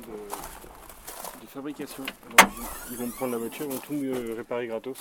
[0.00, 2.04] de, de fabrication.
[2.38, 2.50] Alors,
[2.90, 4.98] ils vont me prendre la voiture, ils vont tout me réparer gratos.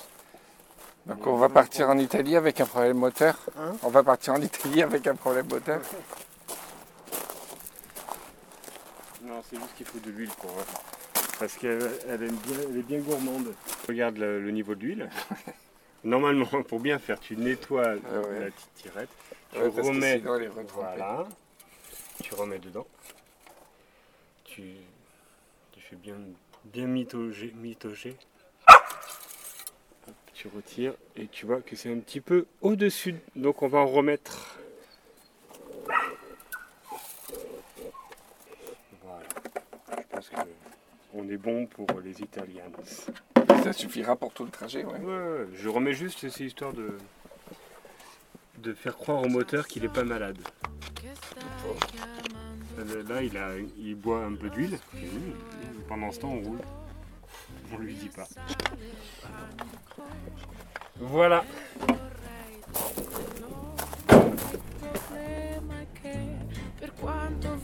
[1.06, 3.38] Donc on va partir en Italie avec un problème moteur.
[3.58, 5.80] Hein on va partir en Italie avec un problème moteur.
[9.24, 10.52] Non, c'est juste qu'il faut de l'huile pour.
[11.40, 13.54] Parce qu'elle elle aime bien, elle est bien gourmande.
[13.88, 15.10] Regarde le, le niveau de l'huile.
[16.04, 18.40] Normalement, pour bien faire, tu nettoies Ah ouais.
[18.40, 19.10] la petite tirette,
[19.52, 20.20] tu Ouais, remets.
[20.20, 20.72] sinon, elle est retrempée.
[20.74, 21.28] Voilà.
[22.24, 22.86] Tu remets dedans.
[24.58, 26.16] Tu, fais bien,
[26.66, 27.54] bien mitauger.
[28.68, 33.16] Hop, Tu retires et tu vois que c'est un petit peu au-dessus.
[33.36, 34.58] Donc on va en remettre.
[39.04, 39.28] Voilà.
[39.96, 40.36] Je pense que
[41.14, 42.72] on est bon pour les Italiens.
[43.64, 45.00] Ça suffira pour tout le trajet, ouais.
[45.00, 46.98] Ouais, je remets juste, c'est histoire de,
[48.58, 50.40] de faire croire au moteur qu'il n'est pas malade.
[53.10, 54.80] Là, il, a, il boit un peu d'huile.
[55.88, 56.62] Pendant ce temps, on roule.
[57.74, 58.28] On lui dit pas.
[61.00, 61.44] Voilà.
[66.80, 67.60] per quanto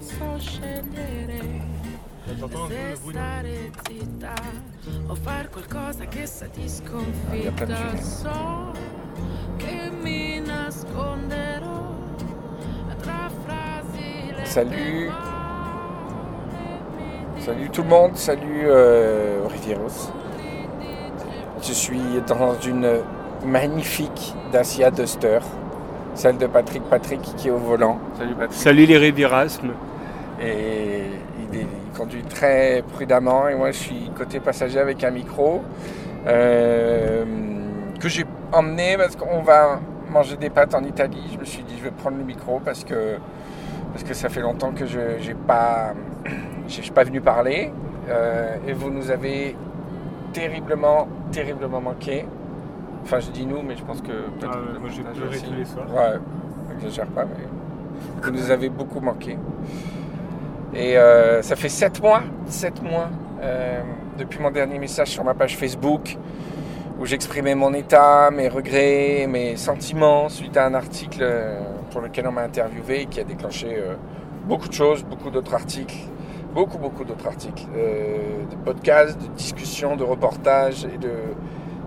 [0.00, 1.40] so scegliere
[2.68, 4.34] se stare zitta
[5.06, 8.72] o far qualcosa che sa di sconfitta so
[9.56, 11.91] che mi nasconderò
[14.52, 15.08] Salut.
[17.38, 20.12] Salut tout le monde, salut euh, Rivieros.
[21.62, 22.98] Je suis dans une
[23.46, 25.38] magnifique Dacia Duster,
[26.14, 27.98] celle de Patrick Patrick qui est au volant.
[28.18, 28.52] Salut Patrick.
[28.60, 29.70] Salut les Rivirasmes.
[30.42, 31.00] Et
[31.50, 35.62] il, est- il conduit très prudemment et moi je suis côté passager avec un micro
[36.26, 37.24] euh,
[37.98, 39.80] que j'ai emmené parce qu'on va
[40.10, 41.30] manger des pâtes en Italie.
[41.32, 43.16] Je me suis dit je vais prendre le micro parce que,
[43.92, 45.92] parce que ça fait longtemps que je n'ai pas,
[46.94, 47.70] pas venu parler
[48.08, 49.56] euh, et vous nous avez
[50.32, 52.26] terriblement, terriblement manqué.
[53.04, 55.44] Enfin je dis nous mais je pense que peut-être Ah le moi, j'ai pleuré aussi.
[55.44, 55.86] tous les soirs.
[55.92, 56.18] Ouais,
[56.74, 57.44] n'exagère pas mais
[58.22, 59.36] vous nous avez beaucoup manqué.
[60.74, 63.10] Et euh, ça fait 7 mois, 7 mois
[63.42, 63.82] euh,
[64.18, 66.16] depuis mon dernier message sur ma page Facebook
[67.02, 72.28] où j'exprimais mon état, mes regrets, mes sentiments suite à un article euh, pour lequel
[72.28, 73.96] on m'a interviewé qui a déclenché euh,
[74.44, 75.96] beaucoup de choses, beaucoup d'autres articles,
[76.54, 81.10] beaucoup, beaucoup d'autres articles, euh, de podcasts, de discussions, de reportages et, de,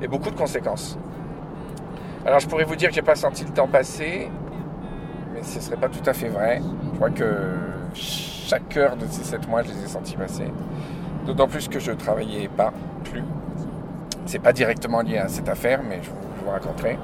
[0.01, 0.97] et beaucoup de conséquences.
[2.25, 4.29] Alors je pourrais vous dire que j'ai pas senti le temps passer,
[5.33, 6.61] mais ce serait pas tout à fait vrai.
[6.91, 7.53] Je crois que
[7.93, 10.51] chaque heure de ces 7 mois, je les ai sentis passer.
[11.25, 12.73] D'autant plus que je travaillais pas
[13.05, 13.23] plus.
[14.25, 16.97] C'est pas directement lié à cette affaire, mais je vous, raconterai.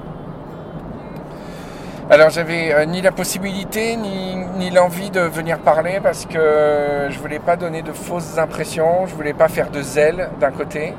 [2.10, 7.38] Alors j'avais euh, ni la possibilité ni, l'envie de venir parler parce que je voulais
[7.38, 10.94] pas donner de fausses impressions, je voulais pas faire de zèle d'un côté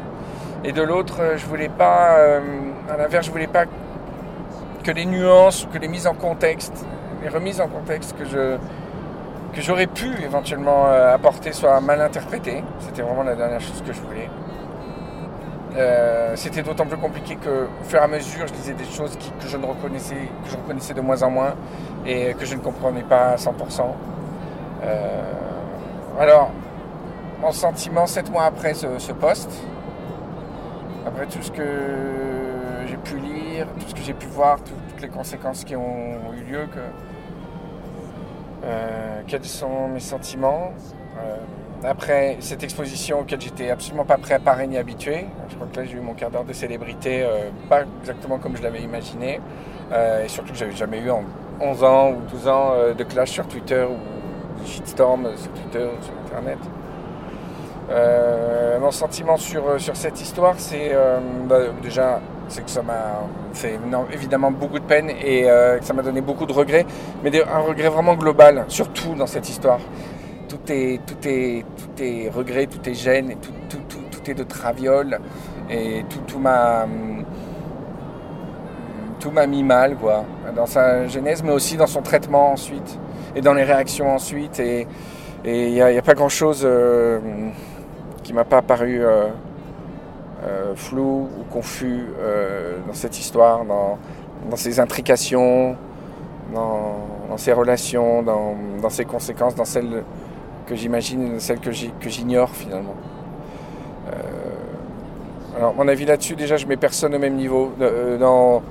[0.64, 2.40] et de l'autre euh, je voulais pas, euh,
[2.90, 3.66] à l'inverse je voulais pas
[4.84, 6.86] que les nuances ou que les mises en contexte,
[7.22, 8.58] les remises en contexte que je
[9.54, 12.64] que j'aurais pu éventuellement euh, apporter soient mal interprétées.
[12.80, 14.30] C'était vraiment la dernière chose que je voulais.
[15.76, 19.18] Euh, c'était d'autant plus compliqué que, au fur et à mesure, je disais des choses
[19.18, 21.56] que je ne reconnaissais, que je reconnaissais de moins en moins
[22.06, 23.96] et que je ne comprenais pas à 100%.
[24.84, 25.22] Euh,
[26.20, 26.52] alors,
[27.42, 29.50] mon sentiment, sept mois après ce, poste,
[31.08, 31.64] après tout ce que
[32.88, 36.20] j'ai pu lire, tout ce que j'ai pu voir, tout- toutes les conséquences qui ont
[36.38, 36.68] eu lieu,
[38.64, 40.72] euh, quels sont mes sentiments
[41.86, 45.26] après cette exposition auquel j'étais absolument pas préparé ni habitué.
[45.50, 48.56] Je crois que là j'ai eu mon quart d'heure de célébrité, euh, pas exactement comme
[48.58, 49.40] je l'avais imaginé,
[49.92, 51.24] Euh, et surtout que j'avais jamais eu en
[51.60, 55.86] 11 ans ou 12 ans euh, de clash sur Twitter ou de shitstorm sur Twitter
[55.86, 56.58] ou sur Internet.
[58.82, 60.94] Mon sentiment sur, sur cette histoire, c'est
[61.48, 63.22] bah, déjà c'est que ça m'a
[63.54, 63.78] fait
[64.12, 66.86] évidemment beaucoup de peine et que ça m'a donné beaucoup de regrets,
[67.24, 69.80] mais un regret vraiment global, surtout dans cette histoire.
[70.66, 75.20] Tout est, est, tout tout est gêne, et tout, tout, est de traviole.
[75.70, 77.26] Et tout, m'a hum,
[79.20, 80.26] tout m'a mis mal quoi,
[80.56, 83.00] dans sa genèse, mais aussi dans son traitement ensuite
[83.36, 84.60] et dans les réactions ensuite.
[84.60, 84.88] Et
[85.46, 86.66] il n'y a, pas grand chose
[88.24, 89.28] qui m'a pas paru euh,
[90.46, 93.98] euh, flou ou confus euh, dans cette histoire, dans,
[94.50, 95.76] dans ses intrications,
[96.54, 96.96] dans,
[97.30, 100.04] dans ses relations, dans, dans ses conséquences, dans celles
[100.66, 102.96] que j'imagine celles que j'ignore finalement.
[104.08, 104.14] Euh,
[105.58, 108.62] alors mon avis là-dessus, déjà je mets personne au même niveau, euh, dans,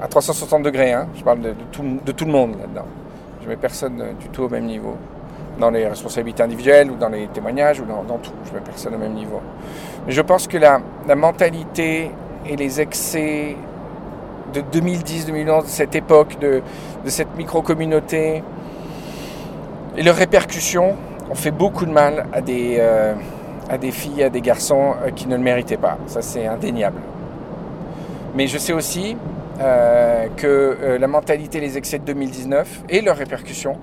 [0.00, 1.82] à 360 degrés, hein, je parle de, tout,
[2.24, 2.86] le monde là-dedans.
[3.42, 4.96] Je mets personne euh, du tout au même niveau.
[5.58, 8.32] dans les responsabilités individuelles ou dans les témoignages ou dans, tout.
[8.46, 9.40] Je mets personne au même niveau.
[10.06, 10.80] Mais je pense que la,
[11.14, 12.10] mentalité
[12.48, 13.56] et les excès
[14.54, 16.62] de 2010-2011, de cette époque, de
[17.06, 18.42] cette micro-communauté
[19.96, 20.96] et leurs répercussions
[21.30, 23.14] ont fait beaucoup de mal à des, euh,
[23.68, 25.96] à des filles, à des garçons euh, qui ne le méritaient pas.
[26.06, 27.00] Ça, c'est indéniable.
[28.34, 29.16] Mais je sais aussi
[29.60, 33.76] euh, que la mentalité, les excès de 2019 et leurs répercussions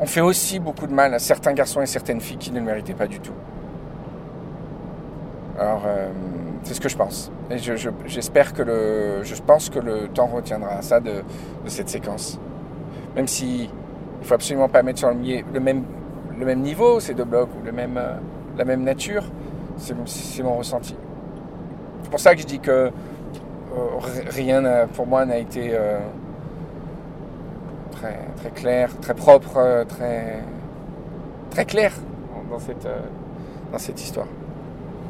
[0.00, 2.64] ont fait aussi beaucoup de mal à certains garçons et certaines filles qui ne le
[2.64, 3.32] méritaient pas du tout.
[5.58, 5.82] Alors,
[6.64, 7.30] c'est ce que je pense.
[7.50, 11.22] Et je- je- j'espère que le, je pense que le temps retiendra ça de,
[11.66, 12.38] cette séquence.
[13.14, 13.70] Même si
[14.20, 15.16] il faut absolument pas mettre sur le,
[15.54, 15.84] le même,
[16.38, 18.14] le même niveau ces deux blocs ou le même, euh,
[18.56, 19.24] la même nature,
[19.76, 19.94] c'est
[20.42, 20.96] mon ressenti.
[22.02, 22.90] C'est pour ça que je dis que euh,
[23.98, 25.98] ri- rien pour moi n'a été euh,
[27.92, 30.42] très, clair, très propre, très,
[31.50, 31.92] très clair
[32.50, 32.86] dans cette,
[33.72, 34.26] dans cette histoire.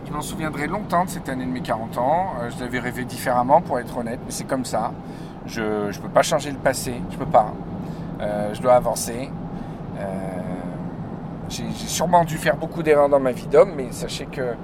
[0.06, 2.26] Je m'en souviendrai longtemps de cette année de mes 40 ans.
[2.56, 4.92] Je l'avais rêvé différemment, pour être honnête, mais c'est comme ça.
[5.46, 7.52] Je ne peux pas changer le passé, je peux pas.
[8.20, 9.30] Je dois avancer.
[11.48, 14.54] J'ai sûrement dû faire beaucoup d'erreurs dans ma vie d'homme, mais sachez que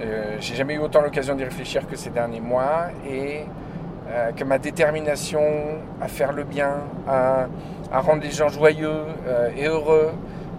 [0.00, 3.44] euh, j'ai jamais eu autant l'occasion d'y réfléchir que ces derniers mois et
[4.12, 5.40] euh, que ma détermination
[6.00, 6.74] à faire le bien,
[7.08, 7.46] à,
[7.92, 10.10] rendre les gens joyeux euh, et heureux,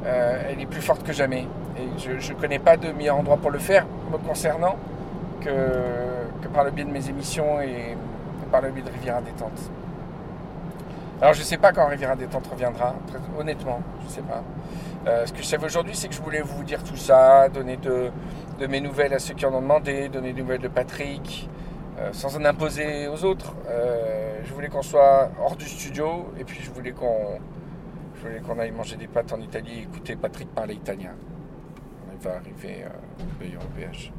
[0.05, 1.45] euh, elle est plus forte que jamais.
[1.77, 4.75] Et je ne connais pas de meilleur endroit pour le faire me concernant
[5.41, 5.49] que,
[6.53, 7.97] par le biais de mes émissions et
[8.51, 9.69] par le biais de Riviera Détente.
[11.21, 12.95] Alors je ne sais pas quand Riviera Détente reviendra,
[13.37, 14.43] honnêtement, je ne sais pas.
[15.07, 17.77] Euh, ce que je savais aujourd'hui, c'est que je voulais vous dire tout ça, donner
[17.77, 18.11] de,
[18.67, 21.49] mes nouvelles à ceux qui en ont demandé, donner des nouvelles de Patrick,
[21.99, 23.53] euh, sans en imposer aux autres.
[23.67, 27.39] Euh, je voulais qu'on soit hors du studio et puis je voulais qu'on
[28.15, 31.11] je qu'on aille manger des pâtes en Italie et écouter Patrick parler italien.
[32.13, 32.85] On va arriver
[33.41, 34.11] au PH.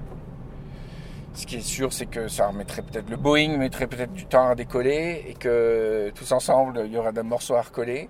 [1.34, 4.48] Ce qui est sûr, c'est que ça remettrait peut-être le Boeing mettrait peut-être du temps
[4.50, 8.08] à décoller et que tous ensemble, il y aura des morceaux à recoller.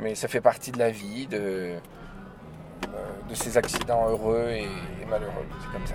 [0.00, 1.78] Mais ça fait partie de la vie, de, euh,
[3.30, 5.46] de ces accidents heureux et, et malheureux.
[5.62, 5.94] C'est comme ça.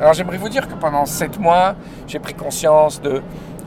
[0.00, 1.76] Alors j'aimerais vous dire que pendant 7 mois,
[2.08, 3.22] j'ai pris conscience de,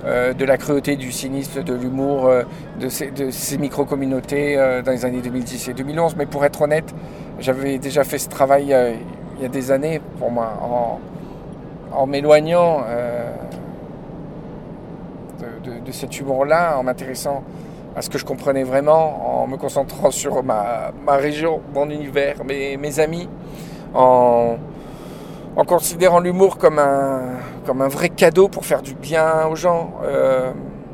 [0.05, 2.43] euh, de la cruauté, du cynisme, de l'humour euh,
[2.79, 6.15] de ces, micro-communautés euh, dans les années 2010 et 2011.
[6.15, 6.95] Mais pour être honnête,
[7.39, 8.73] j'avais déjà fait ce travail
[9.37, 10.99] il y a des années pour moi,
[11.91, 12.83] en, m'éloignant
[15.85, 17.43] de cet humour-là, en m'intéressant
[17.95, 22.43] à ce que je comprenais vraiment, en me concentrant sur ma, ma région, mon univers,
[22.45, 23.27] mes, mes amis,
[23.93, 24.57] en,
[25.55, 27.21] en considérant l'humour comme un,
[27.65, 30.51] comme un vrai cadeau pour faire du bien aux gens, euh,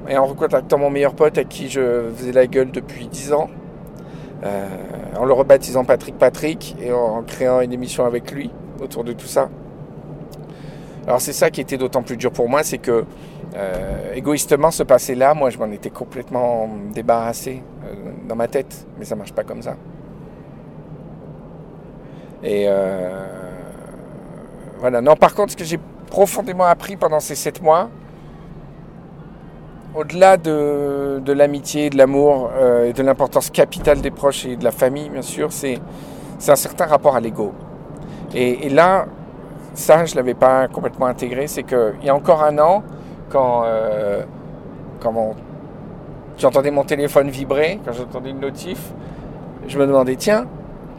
[0.08, 3.50] et en recontactant mon meilleur pote à qui je faisais la gueule depuis 10 ans,
[4.44, 4.68] euh,
[5.18, 9.28] en le rebaptisant Patrick Patrick, et en, créant une émission avec lui autour de tout
[9.28, 9.50] ça.
[11.08, 13.06] Alors c'est ça qui était d'autant plus dur pour moi, c'est que
[13.56, 17.64] euh, égoïstement ce passé-là, moi je m'en étais complètement débarrassé
[18.28, 19.76] dans ma tête, mais ça marche pas comme ça.
[22.44, 22.68] Et
[24.92, 25.80] Non, par contre, ce que j'ai
[26.10, 27.90] profondément appris pendant ces sept mois,
[29.96, 34.72] au-delà de, l'amitié, de l'amour euh, et de l'importance capitale des proches et de la
[34.72, 35.80] famille, bien sûr, c'est
[36.48, 37.54] un certain rapport à l'ego.
[38.34, 39.06] Et, là,
[39.74, 41.48] ça, je ne l'avais pas complètement intégré.
[41.48, 42.84] C'est qu'il y a encore un an,
[43.30, 44.24] quand, euh,
[45.00, 45.36] quand
[46.38, 48.94] j'entendais mon téléphone vibrer, quand j'entendais une notif,
[49.68, 50.46] je me demandais, tiens,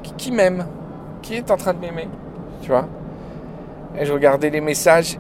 [0.03, 0.67] qui, qui m'aime?
[1.21, 2.09] Qui est en train de m'aimer?
[2.63, 2.87] Tu vois?
[3.99, 5.19] Et je regardais les messages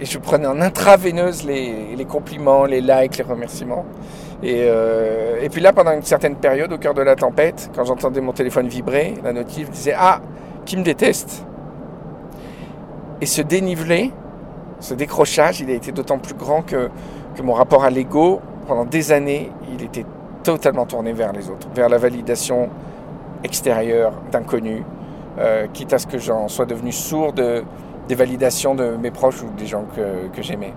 [0.00, 3.84] et je prenais en intraveineuse les, les compliments, les likes, les remerciements.
[4.42, 7.84] Et, euh, et puis là, pendant une certaine période, au cœur de la tempête, quand
[7.84, 10.20] j'entendais mon téléphone vibrer, la notif disait Ah,
[10.64, 11.44] qui me déteste?
[13.20, 14.12] Et ce dénivelé,
[14.78, 16.88] ce décrochage, il a été d'autant plus grand que,
[17.34, 20.04] que mon rapport à l'ego, pendant des années, il était
[20.44, 22.68] totalement tourné vers les autres, vers la validation
[23.42, 24.82] extérieure d'inconnus,
[25.38, 27.32] euh, quitte à ce que j'en sois devenu sourd
[28.08, 30.72] des validations de mes proches ou des gens que, que j'aimais.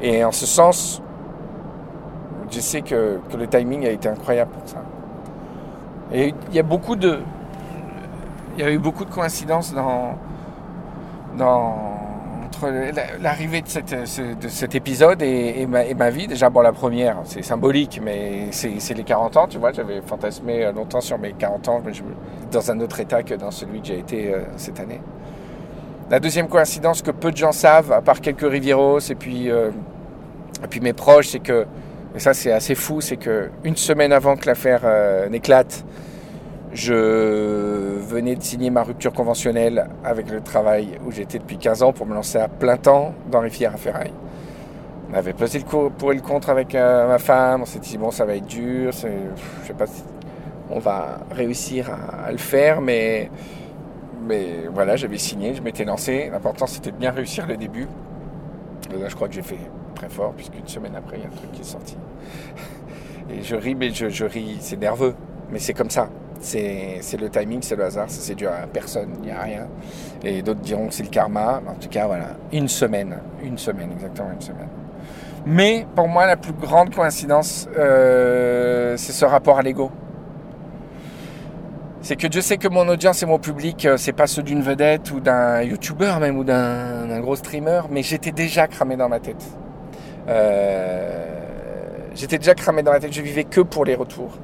[0.00, 1.02] Et en ce sens,
[2.50, 4.82] je sais que, que le timing a été incroyable pour ça.
[6.12, 7.18] Et il y a beaucoup de.
[8.56, 10.14] Il y a eu beaucoup de coïncidences dans,
[11.36, 11.74] dans,
[12.46, 16.26] entre la- l'arrivée de, de cet épisode et, et ma, vie.
[16.26, 19.72] Déjà, bon, la première, c'est symbolique, mais c'est les 40 ans, tu vois.
[19.72, 22.02] J'avais fantasmé longtemps sur mes 40 ans, mais je,
[22.50, 25.00] dans un autre état que dans celui que j'ai été euh, cette année.
[26.08, 29.70] La deuxième coïncidence que peu de gens savent, à part quelques Rivieros et puis, euh,
[30.62, 31.66] et puis mes proches, c'est que
[32.14, 35.84] et ça c'est assez fou, c'est que une semaine avant que l'affaire euh, n'éclate,
[36.72, 41.92] je venais de signer ma rupture conventionnelle avec le travail où j'étais depuis 15 ans
[41.92, 44.12] pour me lancer à plein temps dans Rivière à Ferraille.
[45.10, 47.98] On avait pesé le pour et le contre avec euh, ma femme, on s'est dit
[47.98, 49.08] bon ça va être dur, je
[49.66, 50.04] sais pas si
[50.70, 51.90] on va réussir
[52.24, 53.30] à, le faire, mais,
[54.26, 56.28] mais voilà, j'avais signé, je m'étais lancé.
[56.30, 57.86] L'important c'était de bien réussir le début.
[58.90, 59.58] Là je crois que j'ai fait
[59.94, 61.96] très fort, puisqu'une semaine après il y a un truc qui est sorti.
[63.30, 65.14] Et je ris, mais je, ris, c'est nerveux,
[65.50, 66.08] mais c'est comme ça.
[66.38, 69.66] C'est le timing, c'est le hasard, c'est dû à personne, il n'y a rien.
[70.22, 71.60] Et d'autres diront que c'est le karma.
[71.66, 74.68] En tout cas, voilà, une semaine, une semaine, exactement une semaine.
[75.46, 79.90] Mais pour moi, la plus grande coïncidence, euh, c'est ce rapport à l'ego.
[82.06, 84.62] C'est que je sais que mon audience et mon public, euh, c'est pas ceux d'une
[84.62, 89.18] vedette ou d'un youtubeur même ou d'un gros streamer, mais j'étais déjà cramé dans ma
[89.18, 89.44] tête.
[90.28, 91.26] Euh,
[92.14, 94.38] j'étais déjà cramé dans ma tête, je vivais que pour les retours.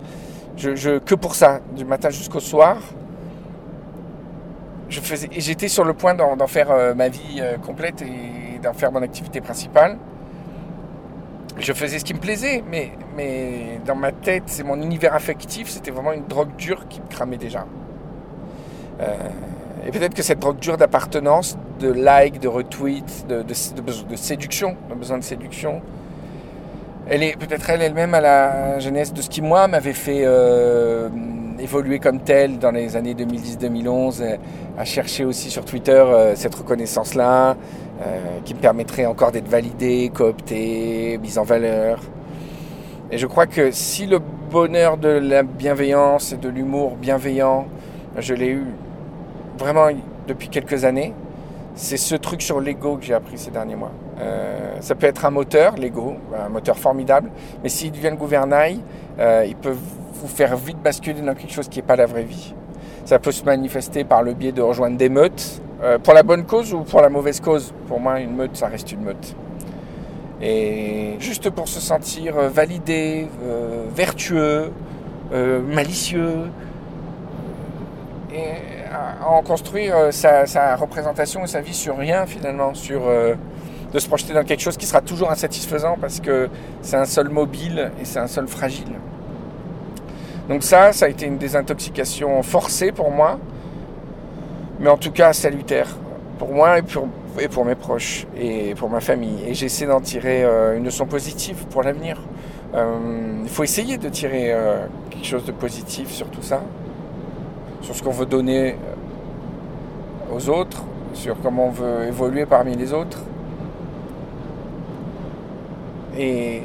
[0.60, 2.78] Que pour ça, du matin jusqu'au soir.
[4.88, 9.40] J'étais sur le point d'en faire euh, ma vie complète et d'en faire mon activité
[9.40, 9.98] principale.
[11.62, 15.68] Je faisais ce qui me plaisait, mais, mais dans ma tête, c'est mon univers affectif,
[15.68, 17.66] c'était vraiment une drogue dure qui me cramait déjà.
[19.00, 19.14] Euh,
[19.86, 23.54] et peut-être que cette drogue dure d'appartenance, de like, de retweet, de, de,
[24.10, 25.82] de, séduction, de besoin de séduction,
[27.08, 31.08] elle est peut-être elle elle-même à la jeunesse de ce qui moi m'avait fait euh,
[31.62, 34.36] évoluer comme tel dans les années 2010-2011, euh,
[34.76, 37.56] à chercher aussi sur Twitter euh, cette reconnaissance-là,
[38.44, 42.00] qui me permettrait encore d'être validé, coopté, mise en valeur.
[43.12, 44.18] Et je crois que si le
[44.50, 47.66] bonheur de la bienveillance et de l'humour bienveillant,
[48.18, 48.64] je l'ai eu
[49.56, 49.86] vraiment
[50.26, 51.14] depuis quelques années,
[51.74, 53.92] c'est ce truc sur l'ego que j'ai appris ces derniers mois.
[54.20, 57.30] Euh, ça peut être un moteur, l'ego, un moteur formidable,
[57.62, 58.80] mais s'il devient le gouvernail,
[59.18, 59.74] euh, il peut
[60.22, 62.54] vous faire vite basculer dans quelque chose qui n'est pas la vraie vie.
[63.04, 66.44] Ça peut se manifester par le biais de rejoindre des meutes, euh, pour la bonne
[66.44, 67.74] cause ou pour la mauvaise cause?
[67.88, 69.34] Pour moi, une meute, ça reste une meute.
[70.40, 73.28] Et juste pour se sentir validé,
[73.94, 74.72] vertueux,
[75.32, 76.50] malicieux,
[78.34, 78.54] et
[79.24, 83.02] en construire sa, sa, représentation et sa vie sur rien finalement, sur
[83.92, 86.48] de se projeter dans quelque chose qui sera toujours insatisfaisant parce que
[86.80, 88.96] c'est un sol mobile et c'est un sol fragile.
[90.48, 93.38] Donc ça, ça a été une désintoxication forcée pour moi,
[94.80, 95.88] mais en tout cas salutaire
[96.38, 97.06] pour moi et pour,
[97.40, 99.44] et pour mes proches et pour ma famille.
[99.46, 102.20] Et j'essaie d'en tirer euh, une leçon positive pour l'avenir.
[102.74, 106.62] Euh, il faut essayer de tirer euh, quelque chose de positif sur tout ça,
[107.82, 108.76] sur ce qu'on veut donner
[110.34, 110.82] aux autres,
[111.14, 113.18] sur comment on veut évoluer parmi les autres.
[116.18, 116.62] Et,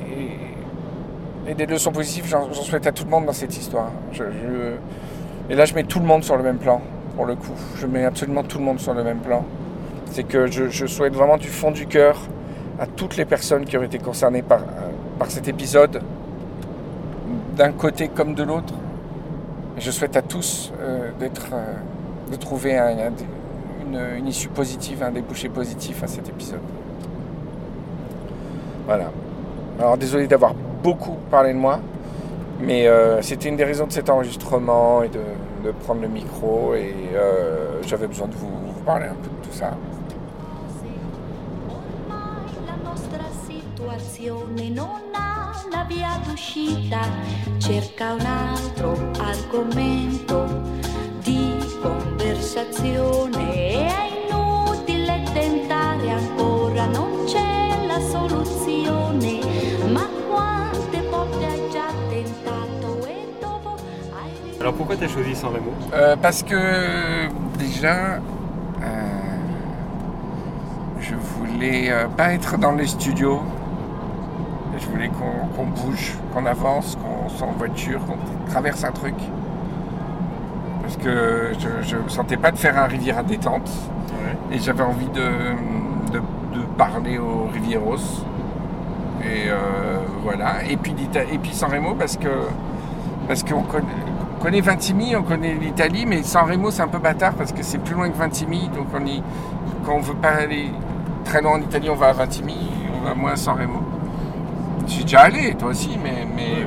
[1.56, 3.90] des leçons positives, j'en souhaite à tout le monde dans cette histoire.
[5.50, 6.82] et là, je mets tout le monde sur le même plan,
[7.16, 7.54] pour le coup.
[7.78, 9.46] Je mets absolument tout le monde sur le même plan.
[10.12, 12.20] C'est que je, souhaite vraiment du fond du cœur
[12.80, 14.62] à toutes les personnes qui ont été concernées par,
[15.18, 16.02] par cet épisode,
[17.56, 18.74] d'un côté comme de l'autre.
[19.78, 21.64] Je souhaite à tous euh, euh,
[22.32, 26.60] de trouver une issue positive, un débouché positif à cet épisode.
[28.86, 29.12] Voilà.
[29.80, 31.80] Alors désolé d'avoir beaucoup parlé de moi,
[32.60, 35.22] mais euh, c'était une des raisons de cet enregistrement et de,
[35.84, 39.72] prendre le micro et euh, j'avais besoin de vous, parler un peu de tout ça.
[64.68, 68.20] Alors pourquoi tu as choisi San Remo euh, Parce que déjà, euh,
[71.00, 73.40] je voulais euh, pas être dans les studios.
[74.78, 75.10] Je voulais
[75.56, 78.18] qu'on bouge, qu'on avance, qu'on soit en voiture, qu'on
[78.52, 79.16] traverse un truc.
[80.82, 81.54] Parce que
[81.88, 83.72] je ne sentais pas de faire un rivière à détente.
[84.52, 85.30] Et j'avais envie de,
[86.12, 86.22] de,
[86.78, 88.26] parler aux Rivieros.
[89.24, 89.48] Et
[90.24, 90.66] voilà.
[90.70, 90.94] Et puis,
[91.32, 92.28] et puis San Remo parce que
[93.28, 94.07] parce qu'on connaît, on
[94.48, 97.80] connaît Vintimille, on connaît l'Italie, mais San Remo c'est un peu bâtard parce que c'est
[97.80, 98.70] plus loin que Vintimille.
[98.70, 99.22] Donc on y,
[99.86, 100.72] quand on veut pas aller
[101.26, 103.82] très loin en Italie, on va à Vintimille, on va moins à San Remo.
[104.88, 106.66] J'y déjà allé, toi aussi, mais, mais,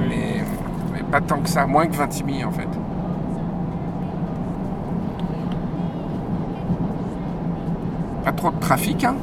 [0.92, 2.68] mais, pas tant que ça, moins que Vintimille en fait.
[8.26, 9.14] Pas trop de trafic, hein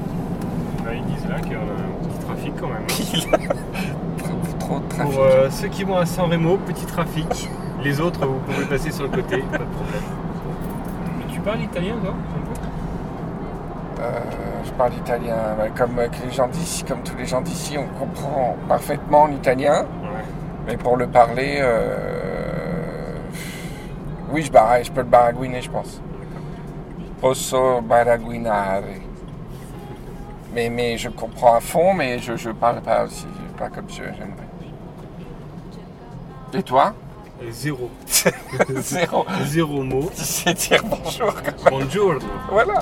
[0.91, 2.87] Ils disent là qu'il y a un petit trafic quand même.
[4.17, 5.19] trop, trop de trafic.
[5.19, 7.47] euh, ceux qui vont à San Remo, petit trafic.
[7.87, 10.03] Les autres, vous pouvez passer sur le côté, pas de problème.
[11.19, 12.09] Mais tu parles italien, peu?
[14.01, 14.19] Euh,
[14.65, 15.35] je parle italien,
[15.77, 20.23] comme euh, les gens d'ici, comme tous les gens d'ici, on comprend parfaitement l'italien, Ouais.
[20.67, 21.95] mais pour le parler, euh,
[24.31, 26.01] oui, je, barra- je peux le baragouiner, je pense.
[27.21, 28.81] Posso baragouinare.
[30.53, 33.27] Mais, mais je comprends à fond, mais je ne parle pas aussi,
[33.57, 34.47] pas comme je- j'aimerais.
[36.53, 36.93] Et toi?
[37.41, 37.89] Et zéro.
[38.75, 39.25] Zéro.
[39.45, 40.09] Zéro mot.
[40.15, 41.79] Tu sais dire bonjour quand même.
[41.79, 42.19] Buongiorno.
[42.49, 42.79] Voilà.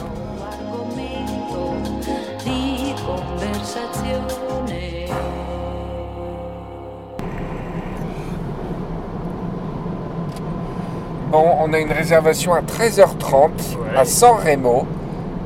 [11.32, 13.98] Bon, on a une réservation à 13h30 Ouais.
[13.98, 14.86] à San Remo,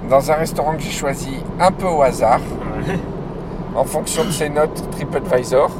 [0.10, 2.40] dans un restaurant que j'ai choisi un peu au hasard,
[2.88, 3.00] Ouais.
[3.76, 5.72] en fonction de ses notes TripAdvisor.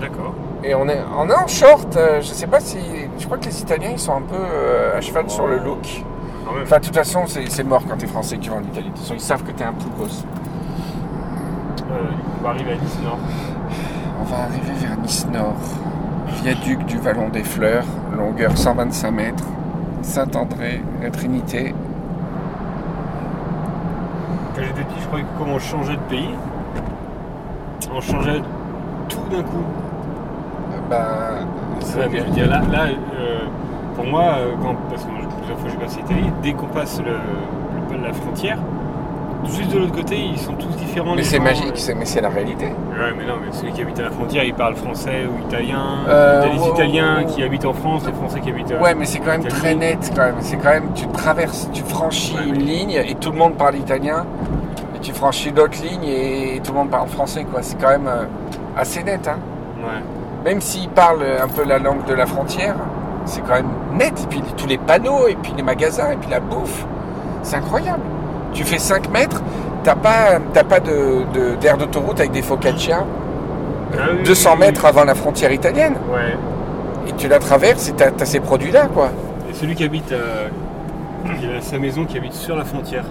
[0.00, 0.33] D'accord.
[0.66, 2.78] Et on est, on est en short, euh, je sais pas si.
[3.18, 6.02] Je crois que les Italiens ils sont un peu euh, à cheval sur le look.
[6.46, 6.62] Même.
[6.62, 8.86] Enfin, de toute façon, c'est mort quand t'es français que tu vas en Italie.
[8.86, 10.24] De toute façon, ils savent que t'es un poulpos.
[11.90, 11.94] Euh,
[12.40, 13.18] on va arriver à Nice Nord.
[14.20, 15.56] On va arriver vers Nice Nord,
[16.42, 17.84] viaduc du Vallon des Fleurs,
[18.16, 19.44] longueur 125 mètres,
[20.00, 21.74] Saint-André, la Trinité.
[24.54, 26.34] Quand j'étais petit, je croyais que comme on changeait de pays,
[27.92, 28.40] on changeait
[29.08, 29.83] tout d'un coup.
[30.90, 32.86] Ouais, mais je veux dire, là, là
[33.18, 33.38] euh,
[33.96, 37.00] pour moi, euh, quand, parce que moi, plusieurs fois j'ai passé l'Italie, dès qu'on passe
[37.00, 37.12] le,
[37.96, 38.58] le- la frontière,
[39.46, 41.14] juste de l'autre côté, ils sont tous différents.
[41.14, 41.76] mais c'est magique, euh.
[41.76, 42.66] c'est- mais c'est la réalité.
[42.66, 45.80] Ouais, mais non, mais celui qui habite à la frontière, il parle français ou italien.
[46.08, 47.24] Euh, T'as les ouais, Italiens ouais.
[47.26, 48.74] qui habitent en France, les Français qui habitent.
[48.80, 50.36] Ouais, mais c'est quand même très net quand même.
[50.40, 53.76] C'est quand même, tu traverses, tu franchis Ouais, une ligne et tout le monde parle
[53.76, 54.24] italien.
[54.96, 57.62] Et tu franchis d'autres lignes et tout le monde parle français, quoi.
[57.62, 58.08] C'est quand même
[58.76, 59.36] assez net, hein.
[59.78, 60.00] Ouais.
[60.44, 62.74] Même s'ils parlent un peu la langue de la frontière,
[63.24, 64.12] c'est quand même net.
[64.22, 66.84] Et puis tous les panneaux, et puis les magasins, et puis la bouffe.
[67.42, 68.00] C'est incroyable.
[68.52, 69.42] Tu fais 5 mètres,
[69.82, 73.04] t'as pas, t'as pas de, de- d'aire d'autoroute avec des focaccia
[73.94, 74.66] Ah oui, 200 oui, oui.
[74.66, 75.94] mètres avant la frontière italienne.
[76.12, 76.36] Ouais.
[77.08, 79.08] Et tu la traverses et t'as, ces produits-là, quoi.
[79.50, 80.48] Et celui qui habite, euh,
[81.40, 83.04] il a sa maison qui habite sur la frontière.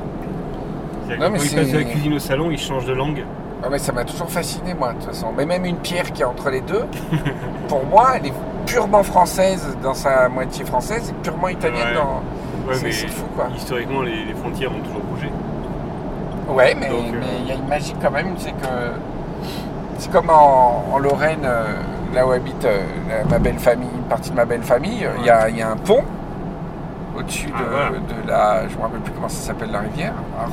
[1.20, 3.24] Non, mais quand il passe de la cuisine au salon, il change de langue.
[3.66, 5.28] Ah mais ça m'a toujours fasciné moi de toute façon.
[5.38, 6.84] Mais même une pierre qui est entre les deux,
[7.70, 8.34] pour moi, elle est
[8.66, 11.94] purement française dans sa moitié française et purement italienne Ouais.
[11.96, 12.22] dans.
[12.70, 13.48] Ouais, C'est- mais c'est fou, quoi.
[13.56, 15.30] historiquement, les, les frontières ont toujours bougé.
[16.50, 18.68] Ouais, mais euh, mais il y a une magie quand même, c'est que
[19.98, 21.74] c'est comme en, en Lorraine, euh,
[22.14, 22.82] là où habite euh,
[23.30, 25.70] ma belle famille, une partie de ma belle famille, il y, a, il y a
[25.72, 26.04] un pont
[27.18, 27.90] au-dessus de, Ah, voilà.
[28.00, 30.46] de la, je me rappelle plus comment ça s'appelle la rivière, à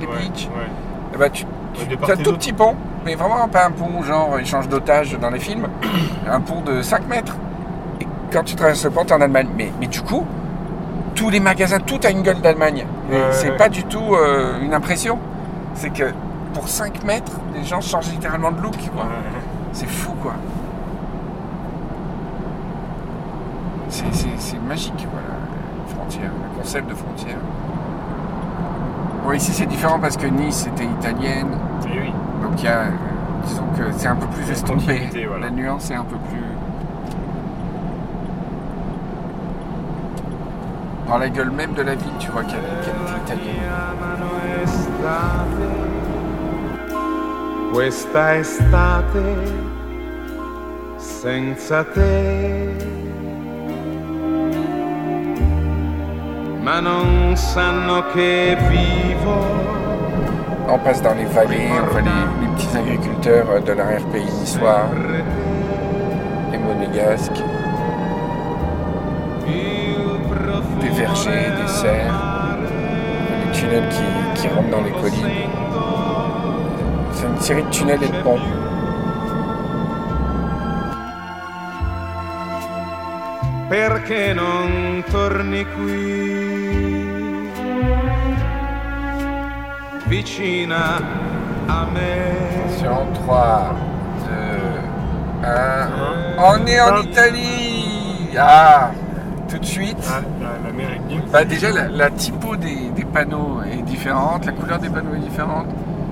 [0.00, 0.46] les ouais, Beach.
[0.46, 0.66] ouais.
[1.14, 4.38] Eh ben, tu, de et un tout petit pont, mais vraiment pas un pont genre
[4.38, 5.66] échange d'otages dans les films,
[6.30, 7.36] un pont de 5 mètres.
[8.00, 9.48] Et quand tu traverses le pont, t'es en Allemagne.
[9.56, 10.24] Mais, mais du coup,
[11.14, 12.84] tous les magasins, tout a une gueule d'Allemagne.
[13.10, 13.56] Et Ouais, c'est ouais.
[13.56, 15.18] pas du tout euh, une impression.
[15.74, 16.04] C'est que
[16.54, 18.74] pour 5 mètres, les gens changent littéralement de look.
[18.74, 19.02] Ouais.
[19.72, 20.32] C'est fou, quoi.
[23.88, 25.38] C'est, c'est- c'est magique, voilà,
[25.88, 27.38] la frontière, le concept de frontière.
[29.24, 31.48] Bon, ici c'est différent parce que Nice était italienne,
[31.86, 32.12] Et oui.
[32.42, 32.84] donc il y a,
[33.46, 35.08] disons que c'est un peu plus estompé.
[35.26, 35.46] voilà.
[35.46, 36.42] La nuance est un peu plus.
[41.08, 43.54] Dans la gueule même de la ville, tu vois qu'elle qu'elle est italienne.
[47.72, 49.22] Questa estate
[50.98, 52.97] senza te.
[56.62, 59.66] Ma non sanno che vivo.
[60.68, 62.10] On passe dans les vallées, on voit les,
[62.42, 64.86] les petits agriculteurs euh, de l'arrière-pays niçois,
[66.52, 67.42] les monégasques,
[70.80, 72.58] des vergers, des serres,
[73.46, 75.48] les tunnels qui, qui rentrent dans les collines.
[77.12, 78.38] C'est une série de tunnels et de ponts.
[83.68, 86.27] perché non torni qui?
[90.08, 91.00] Vicina
[91.68, 92.48] a me
[92.80, 93.74] Attention, 3,
[95.42, 95.88] 2, 1.
[96.38, 98.90] On est en Italie Ah
[99.48, 99.96] Tout de suite.
[100.08, 101.20] Ah, la, la mer est bien.
[101.32, 105.20] Bah déjà, la, la typo des, des panneaux est différente, la couleur des panneaux est
[105.20, 105.66] différente.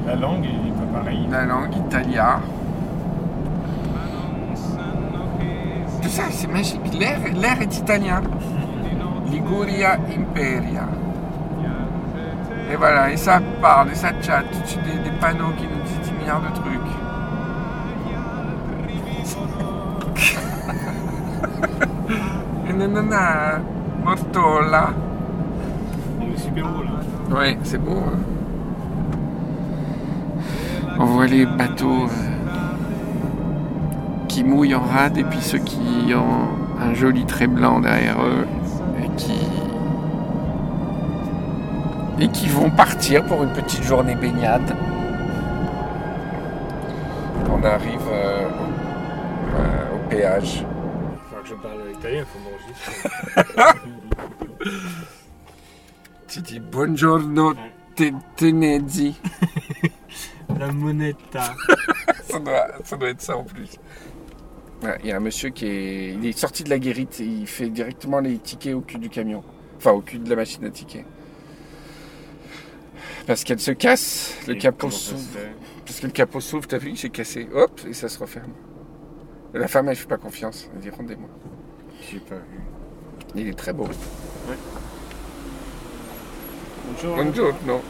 [0.06, 1.26] La langue est pas pareille.
[1.30, 2.40] La langue, Italia.
[6.02, 6.80] Tout ça, c'est magique.
[6.98, 8.22] L'air, l'air est italien.
[9.30, 10.88] Liguria Imperia.
[12.76, 15.82] Et voilà, et ça parle, et ça chatte, tout de des, des panneaux qui nous
[15.82, 16.92] disent 10 milliards de trucs.
[22.68, 23.62] et nanana,
[24.04, 24.90] mortola.
[26.20, 26.90] Il super beau là.
[27.34, 27.96] Ouais, c'est beau.
[27.96, 28.18] Hein.
[30.98, 32.08] On voit les bateaux euh,
[34.28, 38.46] qui mouillent en rade et puis ceux qui ont un joli trait blanc derrière eux
[39.02, 39.45] et qui
[42.18, 44.74] et qui vont partir pour une petite journée baignade.
[47.50, 50.64] On arrive euh, au- euh, au péage.
[51.30, 53.80] Faut que je parle italien, faut m'enregistrer.
[56.28, 57.54] Tu dis buongiorno
[57.94, 59.14] te- tenezzi.
[60.58, 61.54] La moneta.
[62.28, 63.76] Ça doit, ça doit être ça en plus.
[65.02, 67.46] Il y a un monsieur qui est, il est sorti de la guérite et il
[67.46, 69.42] fait directement les tickets au cul du camion.
[69.78, 71.04] Enfin, au cul de la machine à tickets.
[73.26, 75.40] Parce qu'elle se casse, le Et capot s'ouvre.
[75.84, 77.48] Parce que le capot s'ouvre, t'as vu, il s'est cassé.
[77.52, 78.52] Hop, et ça se referme.
[79.54, 80.68] Et la femme, elle fait pas confiance.
[80.74, 81.28] Elle dit, rendez-moi.
[82.08, 82.60] J'ai pas vu.
[83.34, 83.88] Il est très beau.
[86.88, 87.16] Bonjour.
[87.16, 87.82] Buongiorno.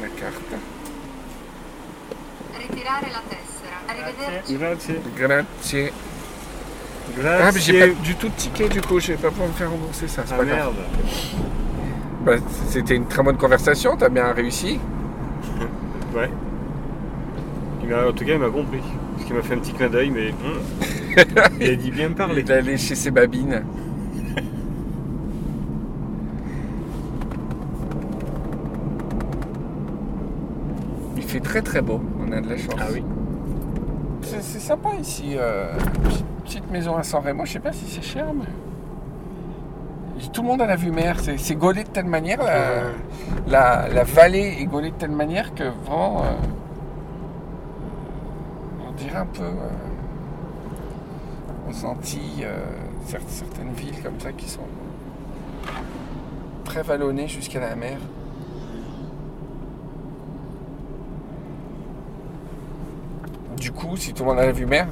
[0.00, 0.54] La carte.
[2.58, 3.78] Ritirare la tessera.
[3.88, 4.54] Arrivederci.
[4.54, 4.94] Grazie.
[5.16, 5.92] Grazie.
[7.16, 7.42] Grazie.
[7.42, 9.54] Ah, mais j'ai pas du tout de ticket du coup, je vais pas pouvoir me
[9.54, 10.24] faire rembourser ça.
[10.26, 10.74] C'est Ah pas grave.
[12.26, 12.32] Bah,
[12.68, 14.78] C'était une très bonne conversation, t'as bien réussi.
[16.14, 16.30] Ouais.
[17.84, 18.80] Il en tout cas, il m'a compris.
[19.12, 20.30] Parce qu'il m'a fait un petit clin d'œil, mais.
[20.30, 22.40] hum, il a dit bien parler.
[22.42, 23.62] Il est allé chez ses babines.
[31.16, 32.74] Il fait très très beau, on a de la chance.
[32.78, 33.02] Ah oui.
[34.22, 35.34] C'est c'est sympa ici.
[35.36, 35.72] euh,
[36.04, 38.44] petite, petite maison à San Remo, je sais pas si c'est cher, mais.
[40.36, 42.92] Tout le monde a la vue mer, c'est gaulé de telle manière, la, Euh,
[43.48, 46.24] la, vallée est gaulée de telle manière que vraiment.
[46.24, 46.30] euh,
[48.86, 49.44] on dirait un peu.
[49.44, 49.70] euh,
[51.70, 52.58] aux Antilles, euh,
[53.08, 54.60] cer- certaines villes comme ça qui sont
[56.64, 57.96] très vallonnées jusqu'à la mer.
[63.56, 64.88] Du coup, si tout le monde a la vue mer,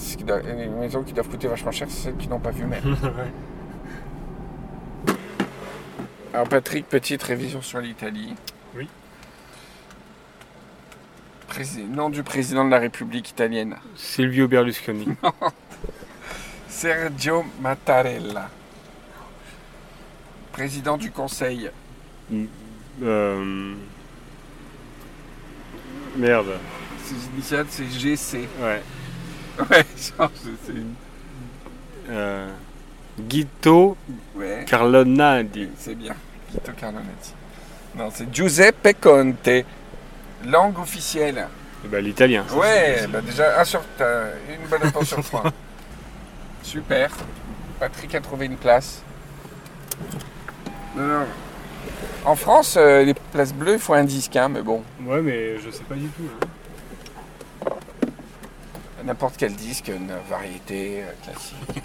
[0.59, 2.83] les maisons qui doivent coûter vachement cher, c'est celles qui n'ont pas vue mer.
[6.35, 8.35] Alors Patrick, petite révision sur l'Italie.
[8.75, 8.89] Oui.
[11.49, 13.77] Prési- nom du président de la République italienne.
[13.95, 15.07] Silvio Berlusconi.
[16.69, 18.51] Sergio Mattarella.
[20.51, 21.71] Président du Conseil.
[23.03, 23.75] Euh,
[26.17, 26.59] Merde.
[27.05, 28.49] Ses initiales, c'est GC.
[28.61, 28.83] Ouais.
[29.71, 29.85] Ouais,
[30.19, 30.33] genre,
[30.67, 30.73] c'est...
[32.09, 32.51] Euh,
[33.19, 33.97] Guito
[34.35, 35.69] Ouais, Carlonadi.
[35.79, 36.15] c'est bien.
[36.53, 37.33] Vito Carlonetti.
[37.97, 39.65] Non, c'est Giuseppe Conte.
[40.47, 41.47] Langue officielle.
[41.85, 42.45] Eh ben, L'italien.
[42.49, 45.45] ça, Ouais, bah déjà, un sur, t'as une bonne réponse sur trois.
[46.63, 47.11] Super.
[47.79, 49.03] Patrick a trouvé une place.
[50.97, 51.27] Non, non.
[52.25, 55.59] En France, euh, les places bleues, il faut un disque, hein, mais bon, Ouais, mais
[55.59, 56.23] je sais pas du tout.
[57.67, 57.71] hein.
[59.05, 61.83] n'importe quel disque, une variété euh, classique.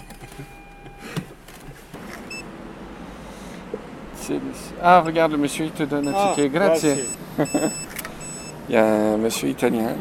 [4.54, 6.48] C'est- Ah, regarde, le monsieur, il te donne un Ah, ticket.
[6.48, 6.94] Grazie.
[8.68, 9.96] Il y a un monsieur italien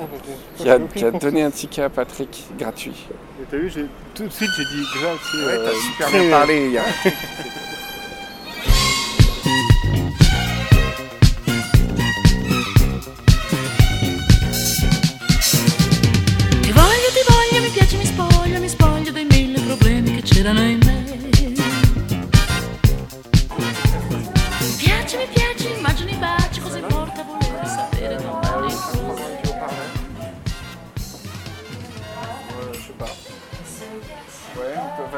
[0.57, 3.07] qui a, qui a donné un ticket à Patrick, gratuit.
[3.41, 5.43] Et T'as vu, j'ai- tout de suite j'ai dit grazie.
[5.43, 6.65] Ouais, t'as euh, super bien parlé.
[6.65, 6.83] il y a-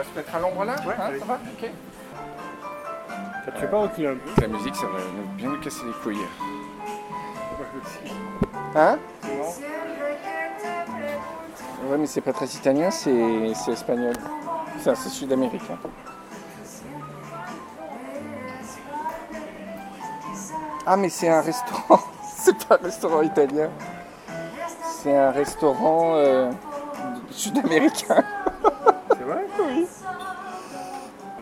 [0.01, 1.19] va se mettre à l'ombre là Ouais, hein, allez.
[1.19, 1.69] ça va Ok.
[3.45, 5.85] Ça te fait pas reculer un peu La musique, ça va nous bien nous casser
[5.85, 6.25] les couilles.
[8.75, 8.97] Hein
[11.89, 14.13] Ouais, mais c'est pas très italien, c'est c'est espagnol.
[14.79, 15.77] C'est sud-américain.
[20.85, 21.99] Ah, mais c'est un restaurant.
[22.37, 23.69] c'est pas un restaurant italien.
[24.83, 26.51] C'est un restaurant euh,
[27.29, 28.23] sud-américain.
[29.55, 29.87] C'est vrai Oui.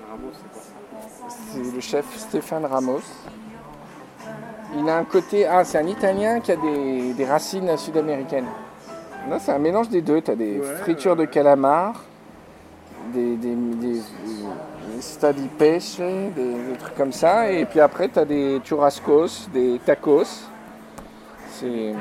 [0.10, 3.02] Ramos, c'est quoi ça C'est le chef Stéphane Ramos.
[4.78, 5.46] Il a un côté.
[5.46, 8.48] Ah, c'est un Italien qui a des, des racines sud-américaines.
[9.28, 10.22] Non, c'est un mélange des deux.
[10.22, 11.28] Tu as des Ouais, fritures de ouais.
[11.28, 12.04] calamar,
[13.14, 15.02] des, des, des, des
[16.36, 17.52] des, des trucs comme ça.
[17.52, 20.24] Et puis après, tu as des churrascos, des tacos.
[21.52, 21.94] C'est.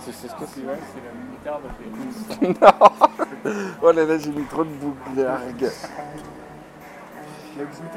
[0.00, 0.60] C'est ce que c'est.
[0.62, 1.62] Ouais, c'est la moutarde
[2.60, 5.72] Non Oh là là, j'ai mis trop de moutarde.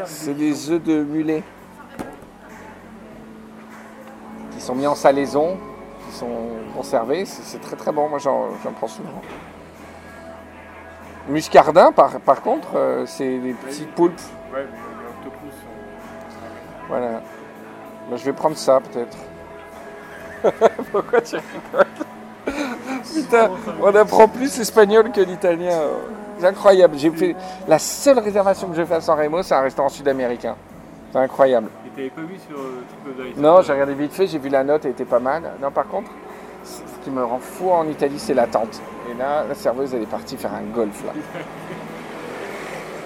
[0.05, 1.43] C'est des œufs de mulet
[4.51, 5.57] qui sont mis en salaison,
[6.05, 7.25] qui sont conservés.
[7.25, 9.21] C'est très très bon, moi j'en j'en prends souvent.
[11.27, 14.19] Muscardin, par, par contre, euh, c'est des petits poulpes.
[14.51, 16.87] Ouais, mais les octopus sont.
[16.87, 17.21] Voilà.
[18.09, 19.17] Bah, je vais prendre ça peut-être.
[20.91, 21.85] Pourquoi tu rigoles
[23.13, 23.49] Putain,
[23.81, 25.79] on apprend plus l'espagnol que l'italien.
[26.39, 26.97] C'est incroyable.
[26.97, 27.35] J'ai fait
[27.67, 30.55] la seule réservation que j'ai faite à San Remo, c'est un restaurant sud-américain.
[31.11, 31.69] C'est incroyable.
[31.85, 34.63] Et t'avais pas vu sur euh, TripAdvisor Non, j'ai regardé vite fait, j'ai vu la
[34.63, 35.43] note, elle était pas mal.
[35.61, 36.11] Non, par contre,
[36.63, 38.81] ce qui me rend fou en Italie, c'est l'attente.
[39.09, 41.13] Et là, la serveuse, elle est partie faire un golf là.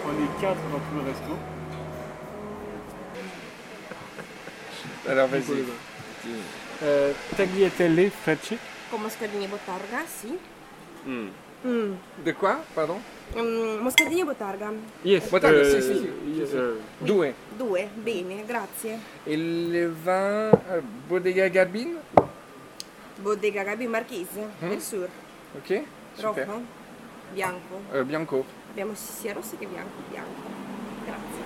[0.05, 1.33] On est quatre dans tout le resto.
[5.09, 5.27] Alors
[6.83, 8.57] Euh, tagliatelle frecce.
[8.89, 10.37] Con moscardini e bottarga, sì.
[11.07, 11.27] Mm.
[11.65, 11.93] Mm.
[12.23, 13.01] De quoi Pardon?
[13.37, 14.71] Mm, moscardini e bottarga.
[15.03, 15.29] Yes.
[15.29, 16.11] Bottarga, euh, si, si, si.
[16.39, 17.33] yes, euh, Due.
[17.57, 18.99] Due, bene, grazie.
[19.25, 20.51] Et le vin
[21.07, 21.95] Bodega Garbine
[23.21, 24.69] Bottega Gabi Marchese, Mm.
[24.69, 25.07] del Sur.
[25.55, 25.83] Ok,
[26.15, 26.45] super.
[26.47, 26.61] Rojo,
[27.33, 27.81] bianco.
[28.03, 28.45] Bianco.
[28.71, 30.01] Abbiamo sia rosso che bianco.
[30.09, 30.41] Bianco.
[31.05, 31.43] Grazie.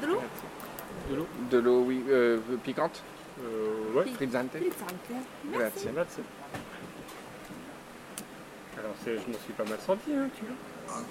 [0.00, 1.26] De l'eau.
[1.48, 3.00] De l'eau, oui, euh, piquante.
[3.40, 4.04] Euh, ouais.
[4.14, 4.50] Frizzante.
[4.52, 5.24] frizzante.
[5.52, 5.88] Grazie.
[5.94, 6.22] Grazie.
[8.78, 10.54] Alors je m'en suis pas mal senti, hein, tu vois.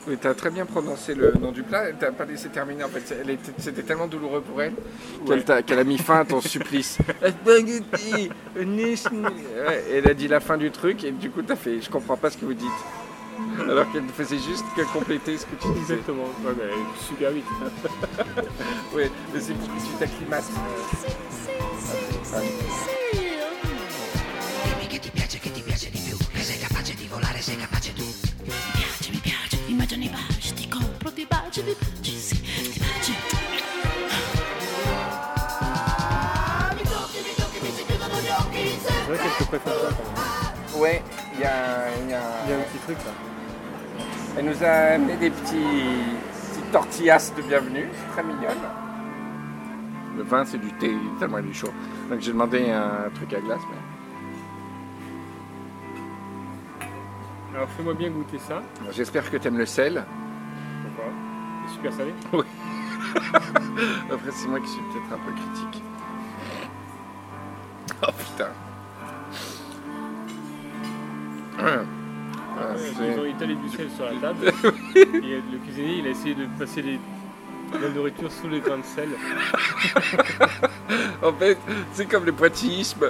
[0.08, 3.14] Oui, t'as très bien prononcé le nom du plat, t'as pas laissé terminer en fait.
[3.58, 4.74] C'était tellement douloureux pour elle
[5.26, 5.64] qu'elle Ouais.
[5.64, 6.98] qu'elle a mis fin à ton supplice.
[9.92, 12.30] Elle a dit la fin du truc et du coup t'as fait je comprends pas
[12.30, 12.70] ce que vous dites.
[13.70, 15.96] Alors qu'elle faisait juste que compléter ce que tu disais.
[15.96, 16.24] Exactement.
[16.46, 16.72] Ouais, mais
[17.08, 17.46] super vite.
[18.96, 20.52] Oui, mais c'est pour que tu t'acclimates.
[24.64, 27.56] Dimmi che ti piace, che ti piace di più, che sei capace di volare, sei
[27.56, 28.04] capace tu.
[28.04, 32.80] Mi piace, mi piace, immagino i baci, ti compro, ti baci, ti baci, sì, ti
[32.80, 33.14] baci.
[36.76, 39.88] Mi tocchi, mi tocchi, mi si chiudono gli occhi, C'est vrai qu'elle te préfère ça
[39.96, 40.82] quand même.
[40.82, 41.02] Ouais,
[41.36, 43.14] il y a, y a- y a un petit truc là.
[44.38, 46.20] Elle nous a amené des petits,
[46.52, 48.60] petites tortillas de bienvenue, très mignonne.
[50.18, 51.72] Le vin, c'est du thé, tellement il est chaud.
[52.10, 53.78] Donc j'ai demandé un truc à glace, mais
[57.56, 58.62] Alors fais-moi bien goûter ça.
[58.92, 60.06] j'espère que tu aimes le sel.
[60.84, 61.12] Pourquoi?
[61.68, 62.14] C'est super salé?
[64.12, 65.84] Après, c'est moi qui suis peut-être un peu critique.
[68.02, 68.50] Oh putain.
[71.64, 71.86] Ouais.
[72.58, 74.48] Ah, Ils ont étalé du sel sur la table.
[74.96, 77.00] Et le cuisinier, il a essayé de passer les,
[77.74, 79.10] la nourriture sous les grains de sel.
[81.24, 81.58] En fait,
[81.94, 83.10] c'est comme le poitillisme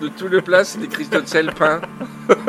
[0.00, 1.80] de tout le plat, c'est des cristaux de sel peints.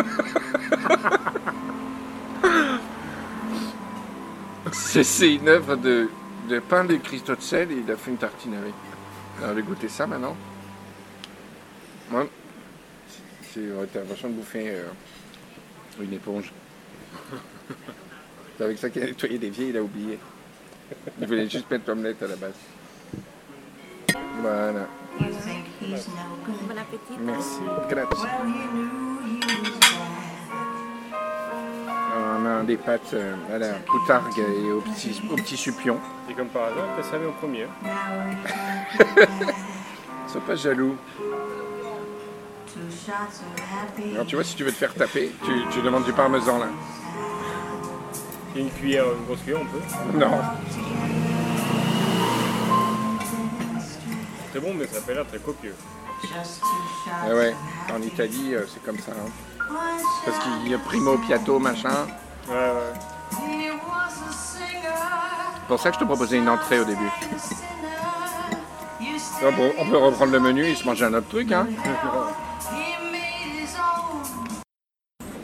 [4.71, 6.09] c'est une œuvre de,
[6.49, 8.73] de pain de cristaux de sel et il a fait une tartine avec.
[9.39, 10.35] Alors, on va goûter ça maintenant.
[12.11, 12.29] Ouais.
[13.53, 14.83] C'est, ouais, t'as l'impression de bouffer euh,
[16.01, 16.51] une éponge.
[18.57, 20.19] c'est avec ça qu'il a nettoyé des vieilles, il a oublié.
[21.19, 22.55] Il voulait juste mettre l'omelette à la base.
[24.41, 24.87] Voilà.
[27.19, 27.59] Merci.
[27.89, 28.27] Grazie.
[32.39, 35.99] On a des pâtes euh, à la poutargue et au petit, au petit supion.
[36.29, 37.67] Et comme par hasard, t'as servi en premier.
[40.27, 40.95] Sois pas jaloux.
[44.13, 46.67] Alors tu vois, si tu veux te faire taper, tu, tu demandes du parmesan là.
[48.57, 50.17] Une cuillère, une grosse cuillère, on peut.
[50.17, 50.41] Non.
[54.51, 55.75] C'est bon, mais ça fait l'air très copieux.
[57.23, 57.55] Ah ouais,
[57.95, 59.11] en Italie, euh, c'est comme ça.
[59.11, 59.29] hein.
[60.25, 62.07] Parce qu'il y a primo piatto, machin.
[62.49, 62.93] Ouais, ouais.
[65.53, 67.11] C'est pour ça que je te proposais une entrée au début.
[69.55, 71.67] Bon, on peut reprendre le menu et se manger un autre truc, hein.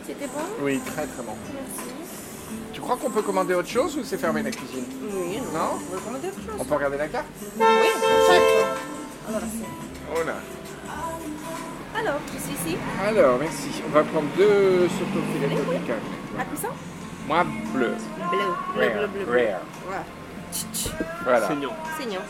[0.08, 0.41] C'était bon?
[0.62, 1.36] Oui, très très bon.
[1.78, 1.82] Tu
[2.83, 5.59] crois qu'on peut commander autre chose ou c'est fermé la cuisine Oui, non.
[5.59, 7.25] Non Vuoi comandare autre chose On peut regarder la carte
[7.59, 7.63] Oui.
[9.27, 9.63] Allora sì.
[10.15, 10.35] Oh là.
[11.95, 12.77] Alors, sì, sì.
[13.07, 13.69] Alors, merci.
[13.87, 15.99] On va prendre deux surtofilets tropicales.
[16.39, 16.69] À qui ça
[17.27, 17.43] Moi,
[17.73, 17.91] bleu.
[18.31, 18.39] Bleu.
[18.75, 18.93] Bleu, Rare.
[18.93, 19.45] bleu, bleu, bleu.
[19.45, 19.61] Rare.
[19.85, 20.03] Voilà.
[21.23, 21.47] Voilà.
[21.47, 22.21] Saignant.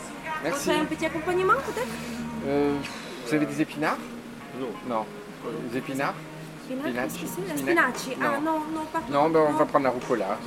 [0.44, 0.70] Merci.
[0.70, 1.88] Vous un petit accompagnement peut-être
[2.46, 2.74] Euh,
[3.26, 3.98] vous avez des épinards
[4.60, 4.68] Non.
[4.88, 5.04] Non.
[5.72, 6.14] Des épinards
[6.64, 8.16] Spinaci.
[8.20, 10.38] Ah non, non, pas Non, ben on va prendre la rucola.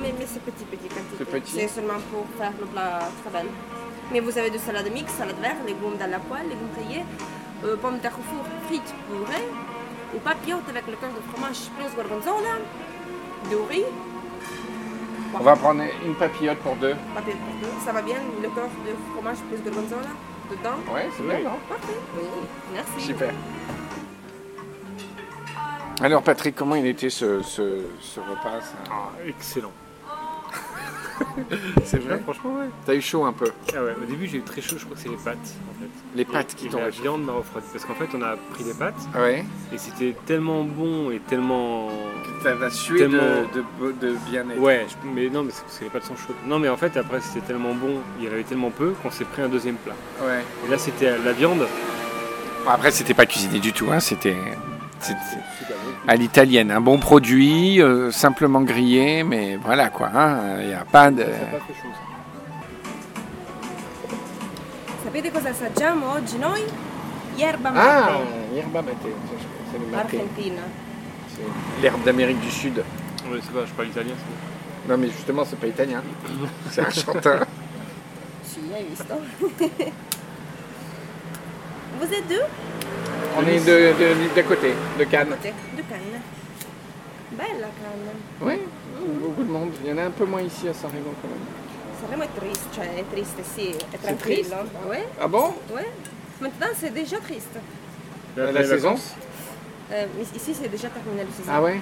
[0.00, 1.14] mais, c'est petit, petit quantité.
[1.18, 1.52] C'est petit.
[1.52, 3.50] C'est seulement pour faire le plat très belle.
[4.12, 7.04] Mais vous avez du salade mixte, salade verte, légumes dans la poêle, légumes grillés,
[7.64, 9.48] euh, pommes de terre au four frites purées,
[10.14, 12.54] ou papillotes avec le cœur de fromage plus gorgonzola,
[13.48, 13.84] du riz.
[15.38, 16.94] On va prendre une papillote pour deux.
[17.14, 17.74] Papillote pour deux.
[17.84, 20.12] Ça va bien, le cœur de fromage plus gorgonzola
[20.50, 21.56] dedans Ouais, c'est bien, non?
[21.68, 21.98] Parfait.
[22.16, 22.24] Oui,
[22.72, 23.06] merci.
[23.06, 23.32] Super.
[26.00, 27.62] Alors Patrick, comment il était ce, ce,
[28.00, 29.72] ce repas ça Ah, excellent.
[31.84, 32.66] C'est Ouais, vrai franchement, ouais.
[32.84, 33.46] T'as eu chaud un peu.
[33.72, 35.80] Ah ouais, au début j'ai eu très chaud, je crois que c'est les pâtes en
[35.80, 35.88] fait.
[36.16, 37.68] Les pâtes qui t'ont La viande m'a refroidi.
[37.72, 39.44] Parce qu'en fait on a pris les pâtes Ouais.
[39.72, 41.88] et c'était tellement bon et tellement.
[42.42, 43.18] T'as la sué Tellement-
[43.54, 44.58] de, de, de bien-être.
[44.60, 46.36] Ouais, je- mais non, mais c'est parce que les pâtes sont chaudes.
[46.46, 49.12] Non, mais en fait après c'était tellement bon, il y en avait tellement peu qu'on
[49.12, 49.94] s'est pris un deuxième plat.
[50.26, 50.42] Ouais.
[50.66, 51.64] Et là c'était la viande.
[52.64, 53.86] Bon, après, c'était pas cuisiné du tout.
[53.92, 54.00] Hein.
[54.00, 54.34] C'était.
[56.06, 56.70] À l'italienne.
[56.70, 60.08] Un bon produit, euh, simplement grillé, mais voilà quoi.
[60.14, 60.60] hein.
[60.60, 61.26] Il n'y a pas de.
[65.04, 66.62] Sapete cosa assaggiamo oggi noi?
[67.36, 67.86] Yerba mate.
[67.88, 68.18] Ah,
[68.54, 68.96] yerba mate.
[69.70, 69.96] C'est le.
[69.96, 70.62] Argentina.
[71.28, 72.78] C'est l'herbe d'Amérique du Sud.
[73.30, 74.14] Ouais, c'est pas, je parle italien.
[74.16, 76.02] c'est Non, mais justement, c'est pas italien.
[76.70, 77.40] C'est argentin.
[78.44, 79.14] Si, hai visto?
[82.00, 82.44] Vous êtes deux?
[83.36, 85.28] On est de, de, d'à côté, de Cannes.
[85.30, 86.20] Côté de Cannes.
[87.32, 88.14] Bella Cannes.
[88.40, 88.60] Oui,
[89.20, 89.70] beaucoup de monde.
[89.84, 91.46] Il y en a un peu moins ici à Saint-Rémy quand même.
[92.00, 94.88] Saremo è triste, cioè è triste, sì, è.
[94.88, 95.54] Ouais, Ah bon?
[95.72, 95.86] Ouais.
[96.40, 97.58] Maintenant c'est déjà triste.
[98.36, 98.96] La saison?
[99.92, 101.50] Euh, ici c'est déjà terminé le saison.
[101.52, 101.80] Ah ouais?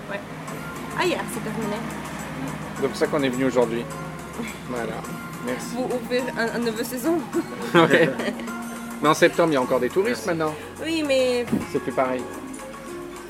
[0.99, 1.77] Ah hier c'est terminé.
[2.81, 3.85] C'est pour ça qu'on est venu aujourd'hui.
[4.69, 4.95] Voilà,
[5.45, 5.75] merci.
[5.77, 7.19] Vous ouvrez un, un nouveau saison
[7.75, 8.11] Ouais.
[9.03, 10.55] Mais en septembre, il y a encore des touristes maintenant.
[10.83, 12.23] Oui mais C'est plus pareil.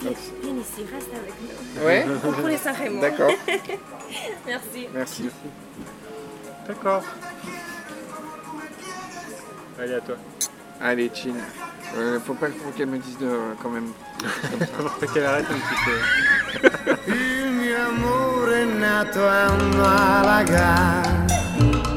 [0.02, 1.86] Donc, viens ici, reste avec nous.
[1.86, 2.06] Ouais
[2.38, 3.00] Pour les Saint-Raymond.
[3.00, 3.30] D'accord,
[4.46, 4.88] Merci.
[4.94, 5.30] merci.
[6.66, 7.02] D'accord.
[9.80, 10.16] Allez à toi.
[10.80, 11.34] Allez, Chin.
[11.96, 13.30] Euh, faut pas faut qu'elle me dise de,
[13.62, 13.88] quand même.
[15.00, 16.96] Faut qu'elle arrête un petit peu.
[17.08, 21.02] Il mio amore è nato a Malaga,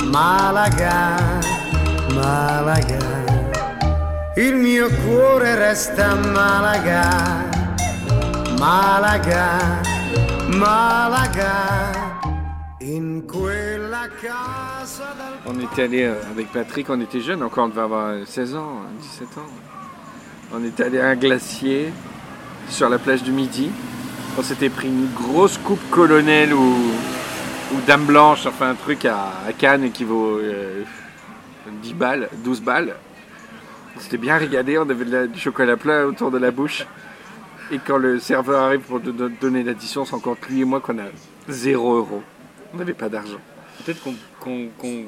[0.05, 1.17] Malaga,
[2.13, 3.24] Malaga.
[4.37, 7.45] Il mio cuore resta Malaga,
[8.59, 9.81] Malaga,
[10.47, 11.91] Malaga.
[12.81, 17.79] In quella casa On était allé euh, avec Patrick, on était jeune encore, on devait
[17.79, 19.47] avoir euh, 16 ans, euh, 17 ans.
[20.53, 21.93] On était allé à un glacier
[22.67, 23.71] sur la plage du Midi.
[24.37, 26.75] On s'était pris une grosse coupe colonel ou,
[27.87, 30.83] dame blanche, enfin un truc à, Cannes qui vaut euh,
[31.81, 32.95] 10 balles, 12 balles.
[33.95, 36.85] On s'était bien régalé, on avait de la- du chocolat plat autour de la bouche.
[37.71, 40.79] Et quand le serveur arrive pour te donner l'addition, c'est encore que lui et moi
[40.81, 41.05] qu'on a
[41.49, 42.21] 0 euros.
[42.73, 43.39] On n'avait pas d'argent.
[43.83, 44.01] Peut-être
[44.39, 45.05] qu'on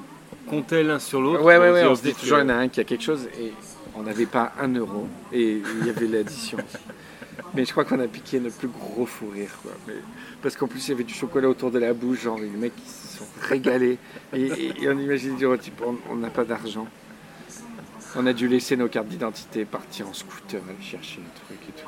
[0.49, 1.43] comptait l'un sur l'autre.
[1.43, 3.03] Ouais, ouais, ouais, on se dit toujours, il y en a un qui a quelque
[3.03, 3.51] chose et
[3.95, 6.57] on n'avait pas un euro et il y avait l'addition.
[7.53, 9.71] Mais je crois qu'on a piqué notre plus gros fou rire, quoi.
[9.87, 9.93] Mais-
[10.41, 12.73] parce qu'en plus, il y avait du chocolat autour de la bouche, genre les mecs
[12.85, 13.97] se sont régalés.
[14.33, 16.87] Et, et- et on imagine du type, on n'a pas d'argent.
[18.17, 21.71] On a dû laisser nos cartes d'identité, partir en scooter, aller chercher le truc et
[21.81, 21.87] tout.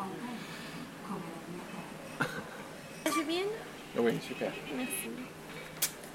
[3.27, 3.41] Viens
[3.97, 4.51] Oui, super.
[4.77, 5.09] Merci.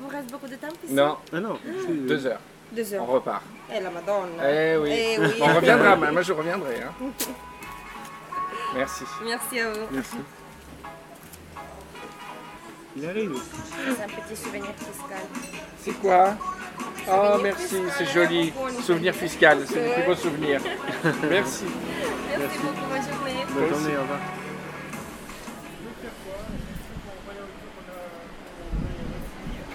[0.01, 2.41] Vous reste beaucoup de temps ici Non, Ah non, c'est- deux heures,
[2.73, 3.07] Deux on heures.
[3.09, 3.43] repart.
[3.73, 4.51] Eh la madonna.
[4.51, 5.27] Eh oui, Eh oui.
[5.41, 6.83] on reviendra, moi je reviendrai.
[6.83, 6.93] hein.
[8.75, 9.05] Merci.
[9.25, 9.81] Merci à vous.
[9.93, 10.17] Merci.
[12.97, 13.33] il arrive.
[13.97, 15.23] C'est un petit souvenir fiscal.
[15.81, 16.37] C'est quoi?
[17.11, 18.53] Oh, merci, c'est joli.
[18.83, 20.61] Souvenir fiscal, c'est le plus beau souvenir.
[21.31, 21.65] Merci.
[22.39, 23.45] Merci beaucoup, bonne journée.
[23.55, 24.19] Bonne journée, au revoir.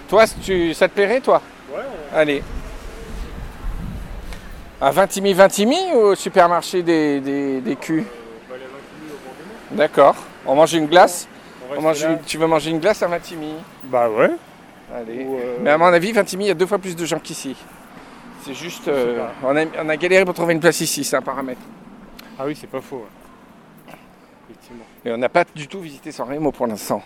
[0.08, 1.40] Toi, tu, ça te plairait, toi?
[1.72, 1.82] Ouais,
[2.14, 2.42] Allez.
[4.80, 8.06] À Vintimille, Vintimille ou au supermarché des, des, des culs?
[9.70, 10.16] D'accord.
[10.46, 11.28] On mange une glace?
[11.76, 13.54] On mange une- Tu veux manger une glace à Vintimille?
[13.84, 14.30] Bah ouais.
[14.94, 15.26] Allez.
[15.28, 17.56] Euh, Mais à mon avis, Vintimille, il y a deux fois plus de gens qu'ici.
[18.44, 18.88] C'est juste.
[18.88, 21.60] euh, on, a, on a galéré pour trouver une place ici, c'est un paramètre.
[22.38, 23.04] Ah oui, c'est pas faux.
[23.88, 23.94] ouais.
[24.48, 24.84] Effectivement.
[25.04, 27.02] Et on n'a pas du tout visité San Remo pour l'instant.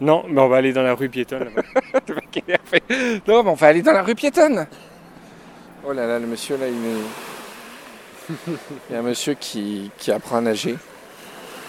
[0.00, 1.62] Non, mais on va aller dans la rue piétonne là-bas.
[3.26, 4.66] Non, mais on va aller dans la rue piétonne.
[5.84, 8.36] Oh là là, le monsieur là, il est.
[8.90, 10.76] Il y a un monsieur qui, qui apprend à nager.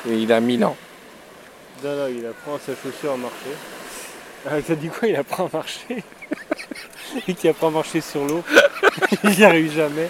[0.07, 0.75] Et il a 1000 ans.
[1.83, 3.55] non, non, il apprend sa chaussure à marcher.
[4.47, 6.03] Ah, t'as dit quoi Il apprend à marcher
[7.27, 8.43] Et qui apprend à marcher sur l'eau.
[9.23, 10.09] il n'y arrive jamais.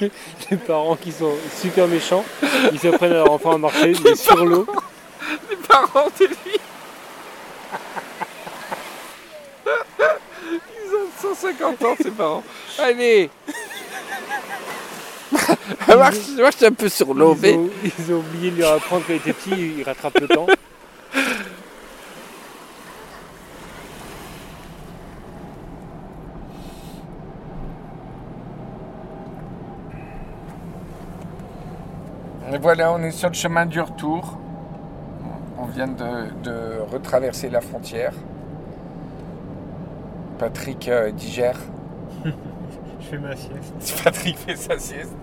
[0.50, 2.24] Les parents qui sont super méchants,
[2.72, 4.66] ils s'apprennent à leur enfant à marcher, mais sur l'eau.
[5.50, 6.58] Les parents de lui
[9.98, 12.42] Ils ont 150 ans, ces parents.
[12.78, 13.30] Allez
[15.32, 17.54] je suis un peu Ils surlové.
[17.54, 20.46] ont, ils ont oublié de lui apprendre quand il était petit, il rattrape le temps.
[32.52, 34.38] Et voilà, on est sur le chemin du retour.
[35.58, 38.12] On vient de, de retraverser la frontière.
[40.38, 41.58] Patrick euh, digère.
[42.24, 44.00] Je fais ma sieste.
[44.04, 45.16] Patrick fait sa sieste.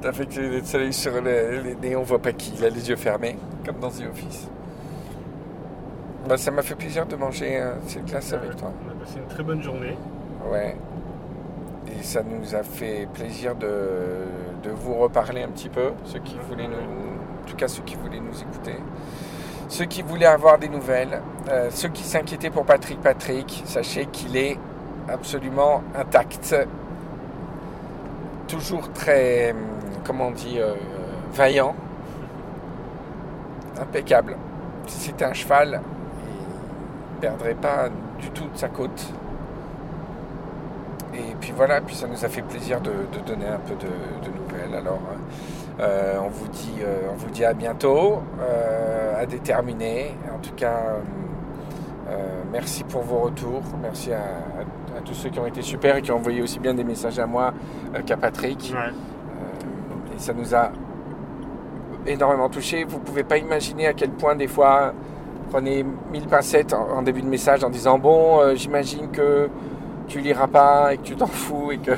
[0.00, 2.54] T'as fait que le soleil sur le, les nez, on voit pas qui.
[2.56, 3.36] Il a les yeux fermés,
[3.66, 4.48] comme dans The Office.
[6.30, 8.72] Bah, ça m'a fait plaisir de manger euh, cette glace avec toi.
[8.86, 9.98] On a passé une très bonne journée.
[10.50, 10.71] Ouais.
[12.02, 13.68] Ça nous a fait plaisir de,
[14.74, 18.74] vous reparler un petit peu, en tout cas ceux qui voulaient nous écouter,
[19.68, 24.36] ceux qui voulaient avoir des nouvelles, euh, ceux qui s'inquiétaient pour Patrick Patrick, sachez qu'il
[24.36, 24.58] est
[25.08, 26.56] absolument intact,
[28.48, 29.54] toujours très,
[30.04, 30.74] comment on dit, euh,
[31.32, 31.74] vaillant,
[33.80, 34.36] impeccable.
[34.88, 35.80] Si c'était un cheval,
[37.14, 37.88] il perdrait pas
[38.18, 39.12] du tout de sa côte.
[41.14, 43.86] Et puis voilà, puis ça nous a fait plaisir de, de donner un peu de,
[43.86, 44.74] de nouvelles.
[44.74, 45.00] Alors,
[45.80, 50.14] euh, on, vous dit, euh, on vous dit à bientôt, euh, à déterminer.
[50.34, 53.62] En tout cas, euh, euh, merci pour vos retours.
[53.82, 56.58] Merci à, à- à tous ceux qui ont été super et qui ont envoyé aussi
[56.60, 57.52] bien des messages à moi
[57.94, 58.72] euh, qu'à Patrick.
[58.74, 58.88] Ouais.
[58.90, 60.70] Euh, et ça nous a
[62.06, 62.84] énormément touché.
[62.84, 64.92] Vous pouvez pas imaginer à quel point des fois
[65.50, 69.48] prenez mille pincettes en, en début de message en disant bon, euh, j'imagine que
[70.12, 71.92] tu liras pas et que tu t'en fous et que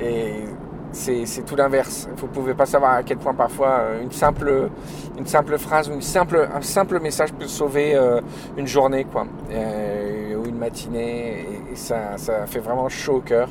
[0.00, 0.44] et
[0.92, 2.08] c'est tout l'inverse.
[2.16, 4.70] Vous pouvez pas savoir à quel point parfois euh, une simple
[5.18, 8.20] une simple phrase ou une simple un simple message peut sauver euh,
[8.56, 13.20] une journée quoi Euh, ou une matinée et, et ça ça fait vraiment chaud au
[13.20, 13.48] cœur.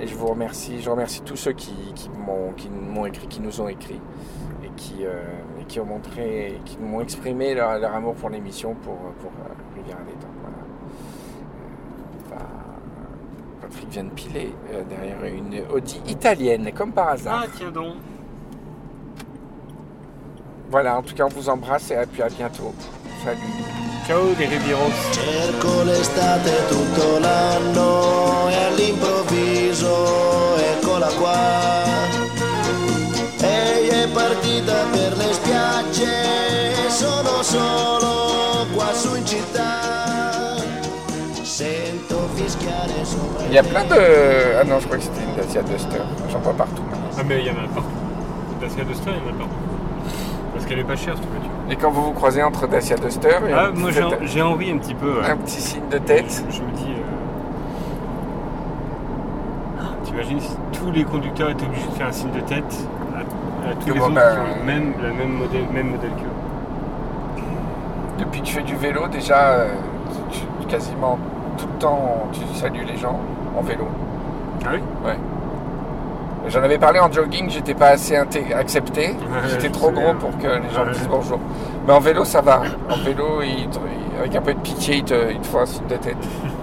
[0.00, 3.68] Et je vous remercie, je remercie tous ceux qui, qui m'ont écrit, qui nous ont
[3.68, 4.00] écrit
[4.64, 9.30] et qui, et qui ont montré, qui m'ont exprimé leur, amour pour l'émission pour, pour
[9.30, 10.30] euh, Rivière à détente.
[10.40, 10.56] Voilà.
[12.32, 12.46] Euh,
[13.59, 17.44] bah, Patrick vient de piler euh, derrière une Audi italienne, comme par hasard.
[17.44, 17.94] Ah, tiens donc.
[20.70, 22.74] Voilà, en tout cas, on vous embrasse et puis à bientôt.
[23.24, 23.38] Salut.
[24.06, 24.92] Ciao les Rivieros.
[25.12, 31.69] Cerco l'estate tutto l'anno e all'improvviso eccola qua.
[43.50, 43.96] Il y a plein de.
[44.60, 45.98] Ah non, je crois que c'était une Dacia Duster.
[46.30, 46.82] J'en vois partout.
[46.90, 47.08] maintenant.
[47.18, 47.88] Ah, mais il y en a partout.
[48.60, 49.54] Dacia Duster, il y en a partout.
[50.54, 51.50] Parce qu'elle est pas chère, cette voiture.
[51.70, 54.42] Et quand vous vous croisez entre Dacia Duster et Ah, moi j'ai tête- en- j'ai
[54.42, 55.20] envie un petit peu.
[55.20, 55.30] ouais.
[55.30, 56.44] un petit signe de tête.
[56.50, 56.92] Je, je me dis.
[59.78, 63.18] euh, T'imagines si tous les conducteurs étaient obligés de faire un signe de tête à,
[63.70, 66.10] à tous les Comment, autres bah, qui ont le même, le même modèle, même modèle
[66.10, 67.42] qu'eux.
[68.18, 69.68] Depuis que tu fais du vélo, déjà, euh,
[70.32, 71.18] tu- tu- quasiment
[71.56, 73.18] tout le temps, tu salues les gens
[73.60, 73.84] en vélo.
[74.64, 74.80] Ah oui?
[76.48, 79.08] J'en avais parlé en jogging, j'étais pas assez accepté.
[79.10, 80.92] Ouais, j'étais trop gros pour que les gens me Ouais.
[80.92, 81.38] disent bonjour.
[81.86, 82.62] Mais en vélo, ça va.
[82.90, 83.78] En vélo, te-
[84.18, 86.16] avec un peu de pitié, ils te, ils te un signe de tête.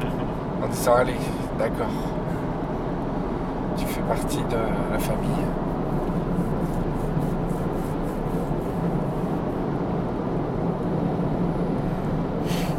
[0.64, 1.14] en disant, allez,
[1.60, 1.86] d'accord.
[3.78, 4.58] Tu fais partie de
[4.92, 5.46] la famille.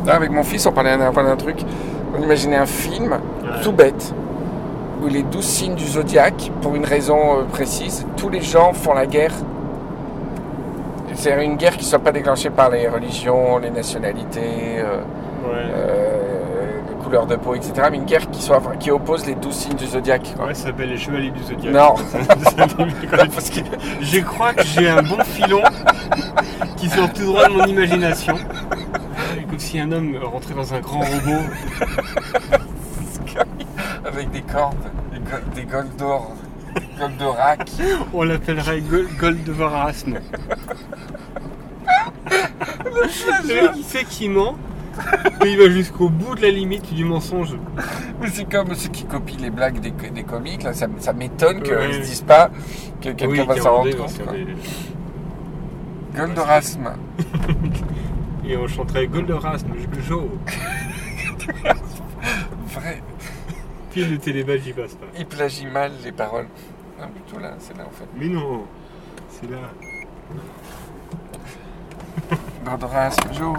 [0.07, 0.91] Là, avec mon fils, on parlait
[1.25, 1.59] d'un truc.
[2.17, 3.61] On imaginait un film Ouais.
[3.63, 4.13] tout bête
[5.03, 8.95] où les douze signes du zodiaque, pour une raison euh, précise, tous les gens font
[8.95, 9.33] la guerre.
[11.15, 14.99] C'est une guerre qui ne soit pas déclenchée par les religions, les nationalités, euh,
[15.45, 15.53] Ouais.
[15.55, 17.73] euh, les couleurs de peau, etc.
[17.91, 20.33] Mais une guerre qui, soit, qui oppose les douze signes du zodiaque.
[20.37, 20.47] quoi.
[20.47, 21.73] Ouais, ça s'appelle les Chevaliers du Zodiac.
[21.73, 21.95] Non.
[23.35, 23.61] Parce que
[24.01, 25.63] je crois que j'ai un bon filon
[26.77, 28.35] qui sort tout droit de mon imagination.
[29.49, 31.43] Comme si un homme rentrait dans un grand robot.
[34.05, 34.75] Avec des cordes,
[35.13, 36.33] des, go- des Goldor,
[36.99, 37.71] Goldorak.
[38.13, 40.19] On l'appellerait Gold, Goldovarasme.
[42.31, 44.57] Le mec il sait qu'il ment,
[45.43, 47.55] mais il va jusqu'au bout de la limite du mensonge.
[48.21, 50.63] Mais c'est comme ceux qui copient les blagues des, des comiques.
[50.65, 51.89] Là, ça, ça m'étonne qu'ils Ouais.
[51.89, 52.51] ne se disent pas
[53.01, 54.21] que quelqu'un Oui, va s'en rendre compte.
[56.17, 56.93] Goldorasme.
[58.49, 59.75] Et on chanterait Goldorazme,
[60.09, 60.25] Joe.
[62.69, 63.03] Vrai.
[63.91, 65.07] Puis le télébadge j'y passe pas.
[65.19, 66.47] Il plagie mal les paroles.
[66.99, 68.07] Non, plutôt là, c'est là en fait.
[68.17, 68.65] Mais non,
[69.29, 69.59] c'est là.
[72.65, 73.59] Goldorasme, Joe.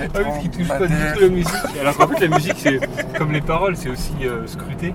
[0.00, 1.78] Ah oui, parce qu'il touche pas du tout la musique.
[1.80, 2.80] Alors qu'en fait, la musique, c'est
[3.16, 4.94] comme les paroles, c'est aussi euh, scruté.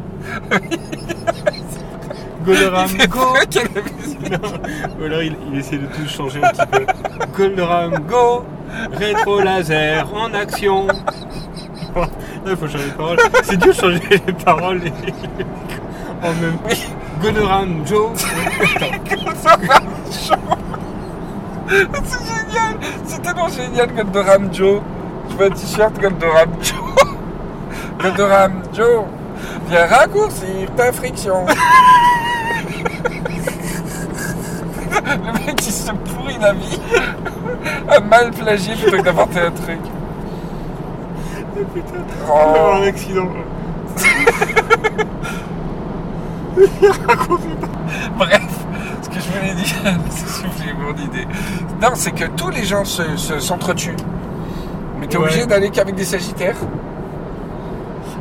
[2.49, 3.19] Goldoram, go.
[4.99, 6.85] Ou alors il, il essaie de tout changer un petit peu.
[7.37, 8.43] Goldoram, go.
[8.93, 10.87] Rétro laser en action.
[11.95, 12.03] Non,
[12.47, 13.17] il faut changer les paroles.
[13.43, 14.93] C'est dur de changer les paroles et-
[16.25, 16.75] en même temps.
[17.21, 18.09] Goldoram, Joe.
[21.67, 22.77] C'est génial.
[23.05, 24.81] C'est tellement génial Goldoram Joe.
[25.29, 27.15] Je veux un t-shirt Goldoram Joe.
[28.01, 29.03] Goldoram Joe.
[29.69, 31.45] Viens raccourcir ta friction
[35.09, 36.79] Le mec il se pourrit la vie
[37.89, 39.79] à mal plagier plutôt que d'inventer un truc.
[41.73, 42.83] Putain, il va avoir Oh.
[42.83, 43.27] un accident.
[48.17, 48.41] Bref,
[49.01, 49.75] ce que je voulais dire,
[50.63, 51.27] j'ai mon idée.
[51.81, 53.95] Non, c'est que tous les gens se- se- s'entretuent.
[54.99, 55.23] Mais t'es Ouais.
[55.25, 56.55] obligé d'aller qu'avec des sagittaires.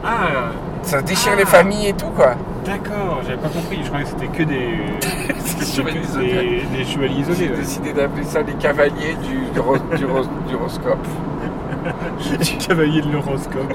[0.05, 0.51] Ah,
[0.82, 1.39] Ça déchire Ah.
[1.39, 2.34] les familles et tout, quoi.
[2.68, 3.78] D'accord, j'avais pas compris.
[3.82, 6.72] Je croyais que c'était que des, chevaliers zodiaques.
[6.76, 7.50] des chevaliers J'ai isolés.
[7.50, 7.56] ouais.
[7.56, 11.06] décidé d'appeler ça les cavaliers du, du, ro- du ro- du horoscope.
[12.38, 13.72] Les cavaliers de l'horoscope.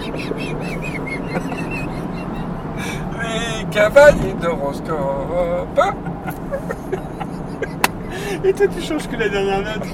[3.22, 5.80] Les cavaliers d'horoscope.
[8.44, 9.88] Et toi, tu changes que la dernière note.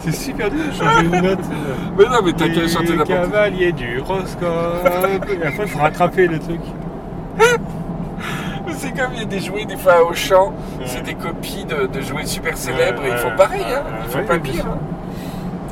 [0.00, 1.38] C'est super dur de changer une note.
[1.96, 3.16] Mais non, mais t'as qu'à chanter n'importe quoi.
[3.20, 4.84] cavaliers du horoscope.
[5.30, 6.60] Et après, il faut rattraper le truc.
[8.96, 10.84] Comme il y a des jouets des fois au champ, Ouais.
[10.86, 13.82] c'est des copies de, de jouets super célèbres et ils font pareil, hein.
[14.04, 14.66] ils font pas pire.
[14.66, 14.78] hein.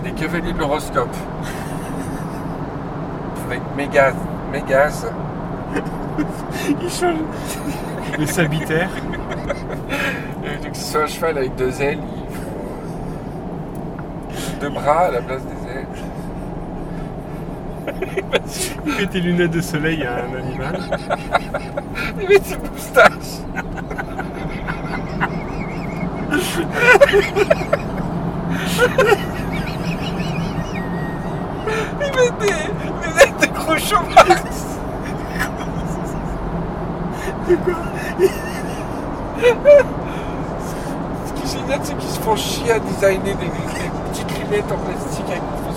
[0.04, 1.14] Les cavaliers de l'horoscope.
[3.48, 4.14] Avec Mégaz,
[4.50, 5.06] Mégaz,
[6.82, 7.16] Il change.
[8.18, 8.90] Le sabitaire.
[10.44, 11.98] et vu que ce soit un cheval avec deux ailes,
[14.30, 14.58] il...
[14.58, 15.86] deux bras à la place des ailes.
[18.86, 20.78] Il met tes lunettes de soleil à un animal.
[22.20, 23.40] Il met ses moustaches.
[32.00, 32.54] Il met des
[33.02, 34.42] lunettes de Groucho Marx.
[41.26, 43.50] Ce qui est génial, c'est qu'ils se font chier à designer des, des
[44.10, 45.71] petites lunettes en plastique avec moustache.